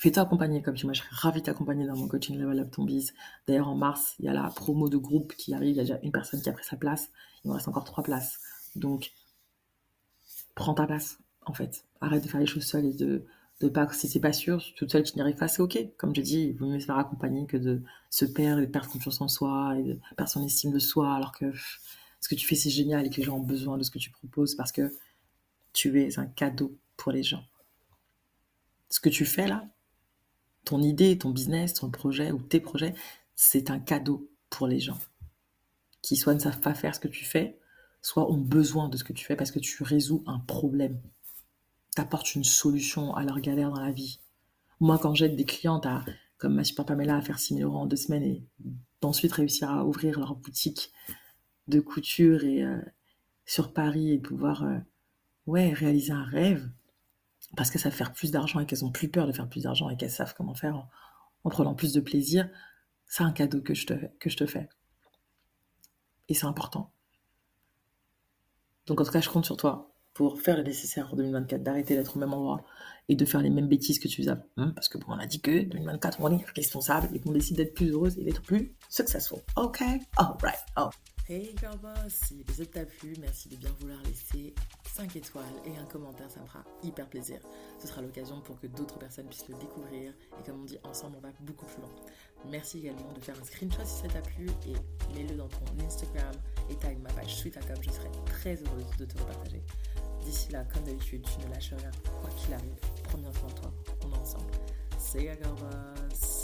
Fais-toi 0.00 0.22
accompagner 0.22 0.62
comme 0.62 0.74
tu 0.74 0.86
moi, 0.86 0.94
je 0.94 1.02
serais 1.02 1.10
ravie 1.12 1.40
de 1.40 1.44
t'accompagner 1.44 1.86
dans 1.86 1.94
mon 1.94 2.08
coaching 2.08 2.38
Level 2.38 2.58
Up 2.60 2.70
Ton 2.70 2.84
Biz. 2.84 3.12
D'ailleurs, 3.46 3.68
en 3.68 3.76
mars, 3.76 4.14
il 4.18 4.24
y 4.24 4.28
a 4.28 4.32
la 4.32 4.48
promo 4.48 4.88
de 4.88 4.96
groupe 4.96 5.34
qui 5.34 5.52
arrive. 5.52 5.72
Il 5.72 5.76
y 5.76 5.80
a 5.80 5.84
déjà 5.84 5.98
une 6.02 6.10
personne 6.10 6.40
qui 6.40 6.48
a 6.48 6.52
pris 6.52 6.64
sa 6.64 6.76
place. 6.76 7.10
Il 7.44 7.48
me 7.48 7.54
reste 7.54 7.68
encore 7.68 7.84
trois 7.84 8.02
places. 8.02 8.40
Donc, 8.76 9.12
prends 10.54 10.72
ta 10.72 10.86
place, 10.86 11.18
en 11.44 11.52
fait. 11.52 11.84
Arrête 12.00 12.24
de 12.24 12.28
faire 12.28 12.40
les 12.40 12.46
choses 12.46 12.64
seule 12.64 12.86
et 12.86 12.94
de, 12.94 13.26
de 13.66 13.70
pas, 13.70 13.88
si 13.92 14.08
c'est 14.08 14.20
pas 14.20 14.32
sûr, 14.32 14.62
toute 14.76 14.90
seule 14.90 15.02
tu 15.02 15.14
n'y 15.14 15.22
arrives 15.22 15.36
pas, 15.36 15.48
c'est 15.48 15.62
ok. 15.62 15.78
Comme 15.96 16.14
je 16.14 16.20
dis, 16.20 16.40
il 16.48 16.56
vaut 16.56 16.66
mieux 16.66 16.80
se 16.80 16.86
faire 16.86 16.98
accompagner 16.98 17.46
que 17.46 17.56
de 17.56 17.82
se 18.10 18.24
perdre 18.24 18.60
et 18.60 18.66
de 18.66 18.70
perdre 18.70 18.90
confiance 18.90 19.20
en 19.20 19.28
soi 19.28 19.76
et 19.78 19.82
de 19.82 20.00
perdre 20.16 20.30
son 20.30 20.44
estime 20.44 20.72
de 20.72 20.78
soi 20.78 21.14
alors 21.14 21.32
que 21.32 21.52
ce 22.20 22.28
que 22.28 22.34
tu 22.34 22.46
fais 22.46 22.54
c'est 22.54 22.70
génial 22.70 23.06
et 23.06 23.10
que 23.10 23.16
les 23.16 23.22
gens 23.22 23.36
ont 23.36 23.42
besoin 23.42 23.78
de 23.78 23.82
ce 23.82 23.90
que 23.90 23.98
tu 23.98 24.10
proposes 24.10 24.54
parce 24.54 24.72
que 24.72 24.92
tu 25.72 26.00
es 26.00 26.18
un 26.18 26.26
cadeau 26.26 26.78
pour 26.96 27.12
les 27.12 27.22
gens. 27.22 27.44
Ce 28.90 29.00
que 29.00 29.08
tu 29.08 29.24
fais 29.24 29.48
là, 29.48 29.68
ton 30.64 30.82
idée, 30.82 31.18
ton 31.18 31.30
business, 31.30 31.74
ton 31.74 31.90
projet 31.90 32.30
ou 32.30 32.40
tes 32.40 32.60
projets, 32.60 32.94
c'est 33.34 33.70
un 33.70 33.78
cadeau 33.78 34.30
pour 34.50 34.66
les 34.66 34.80
gens 34.80 34.98
qui 36.02 36.16
soit 36.16 36.34
ne 36.34 36.40
savent 36.40 36.60
pas 36.60 36.74
faire 36.74 36.94
ce 36.94 37.00
que 37.00 37.08
tu 37.08 37.24
fais, 37.24 37.58
soit 38.02 38.30
ont 38.30 38.36
besoin 38.36 38.88
de 38.88 38.96
ce 38.96 39.04
que 39.04 39.12
tu 39.12 39.24
fais 39.24 39.36
parce 39.36 39.52
que 39.52 39.60
tu 39.60 39.82
résous 39.82 40.22
un 40.26 40.40
problème 40.40 41.00
t'apportes 41.94 42.34
une 42.34 42.44
solution 42.44 43.14
à 43.14 43.24
leur 43.24 43.40
galère 43.40 43.70
dans 43.70 43.80
la 43.80 43.92
vie. 43.92 44.20
Moi, 44.80 44.98
quand 44.98 45.14
j'aide 45.14 45.36
des 45.36 45.44
clientes 45.44 45.86
à, 45.86 46.04
comme 46.38 46.54
ma 46.54 46.64
super 46.64 46.84
Pamela, 46.84 47.16
à 47.16 47.22
faire 47.22 47.38
6 47.38 47.56
000 47.56 47.70
euros 47.70 47.82
en 47.82 47.86
deux 47.86 47.96
semaines 47.96 48.24
et 48.24 48.44
d'ensuite 49.00 49.32
réussir 49.32 49.70
à 49.70 49.84
ouvrir 49.84 50.18
leur 50.18 50.34
boutique 50.34 50.92
de 51.68 51.80
couture 51.80 52.44
et 52.44 52.62
euh, 52.64 52.80
sur 53.44 53.72
Paris 53.72 54.12
et 54.12 54.18
pouvoir 54.18 54.64
euh, 54.64 54.78
ouais, 55.46 55.72
réaliser 55.72 56.12
un 56.12 56.24
rêve 56.24 56.68
parce 57.56 57.70
que 57.70 57.78
ça 57.78 57.90
fait 57.90 57.98
faire 57.98 58.12
plus 58.12 58.30
d'argent 58.30 58.60
et 58.60 58.66
qu'elles 58.66 58.84
ont 58.84 58.90
plus 58.90 59.08
peur 59.08 59.26
de 59.26 59.32
faire 59.32 59.48
plus 59.48 59.64
d'argent 59.64 59.90
et 59.90 59.96
qu'elles 59.96 60.10
savent 60.10 60.34
comment 60.36 60.54
faire 60.54 60.76
en, 60.76 60.88
en, 61.44 61.50
prenant 61.50 61.74
plus 61.74 61.92
de 61.92 62.00
plaisir, 62.00 62.48
c'est 63.06 63.24
un 63.24 63.32
cadeau 63.32 63.60
que 63.60 63.74
je 63.74 63.86
te, 63.86 63.94
que 64.18 64.30
je 64.30 64.36
te 64.36 64.46
fais. 64.46 64.68
Et 66.28 66.34
c'est 66.34 66.46
important. 66.46 66.92
Donc 68.86 69.00
en 69.00 69.04
tout 69.04 69.12
cas, 69.12 69.20
je 69.20 69.28
compte 69.28 69.44
sur 69.44 69.56
toi 69.56 69.91
pour 70.14 70.40
faire 70.40 70.56
le 70.56 70.62
nécessaire 70.62 71.12
en 71.12 71.16
2024, 71.16 71.62
d'arrêter 71.62 71.96
d'être 71.96 72.16
au 72.16 72.20
même 72.20 72.32
endroit 72.32 72.64
et 73.08 73.16
de 73.16 73.24
faire 73.24 73.40
les 73.40 73.50
mêmes 73.50 73.68
bêtises 73.68 73.98
que 73.98 74.08
tu 74.08 74.22
faisais 74.22 74.30
avant. 74.30 74.72
parce 74.72 74.88
que 74.88 74.98
bon, 74.98 75.06
on 75.08 75.18
a 75.18 75.26
dit 75.26 75.40
que 75.40 75.62
2024, 75.64 76.18
on 76.20 76.38
est 76.38 76.44
responsable 76.54 77.08
et 77.14 77.20
qu'on 77.20 77.32
décide 77.32 77.56
d'être 77.56 77.74
plus 77.74 77.90
heureuse 77.90 78.18
et 78.18 78.24
d'être 78.24 78.42
plus 78.42 78.72
successful. 78.88 79.38
Ok? 79.56 79.82
Alright. 80.16 80.60
Oh. 80.76 80.90
Hey 81.28 81.54
girl 81.60 81.78
boss, 81.78 82.12
si 82.26 82.34
l'épisode 82.34 82.70
t'a 82.72 82.84
plu, 82.84 83.14
merci 83.20 83.48
de 83.48 83.54
bien 83.54 83.70
vouloir 83.78 84.02
laisser 84.02 84.54
5 84.96 85.14
étoiles 85.14 85.44
et 85.64 85.78
un 85.78 85.84
commentaire, 85.84 86.28
ça 86.28 86.40
me 86.40 86.46
fera 86.46 86.64
hyper 86.82 87.08
plaisir. 87.08 87.38
Ce 87.78 87.86
sera 87.86 88.02
l'occasion 88.02 88.40
pour 88.40 88.58
que 88.58 88.66
d'autres 88.66 88.98
personnes 88.98 89.28
puissent 89.28 89.48
le 89.48 89.54
découvrir 89.54 90.12
et 90.38 90.42
comme 90.44 90.60
on 90.60 90.64
dit, 90.64 90.78
ensemble 90.82 91.18
on 91.18 91.20
va 91.20 91.28
beaucoup 91.40 91.64
plus 91.64 91.80
loin. 91.80 91.90
Merci 92.50 92.80
également 92.80 93.12
de 93.12 93.20
faire 93.20 93.36
un 93.40 93.44
screenshot 93.44 93.84
si 93.84 94.02
ça 94.02 94.08
t'a 94.08 94.20
plu 94.20 94.48
et 94.66 95.14
mets-le 95.14 95.36
dans 95.36 95.48
ton 95.48 95.64
Instagram 95.86 96.34
et 96.68 96.74
tag 96.74 96.98
ma 97.00 97.12
page 97.12 97.36
Sweetacom, 97.36 97.76
je 97.80 97.90
serai 97.90 98.10
très 98.26 98.56
heureuse 98.56 98.96
de 98.98 99.04
te 99.04 99.16
repartager. 99.16 99.62
D'ici 100.24 100.52
là, 100.52 100.64
comme 100.72 100.84
d'habitude, 100.84 101.22
tu 101.22 101.46
ne 101.46 101.52
lâches 101.52 101.72
rien. 101.72 101.90
Quoi 102.20 102.30
qu'il 102.30 102.54
arrive, 102.54 102.78
prends 103.04 103.18
bien 103.18 103.32
soin 103.32 103.48
de 103.48 103.54
toi. 103.54 103.72
On 104.04 104.12
est 104.12 104.18
ensemble. 104.18 104.50
C'est 104.98 105.24
Gagarbas. 105.24 106.41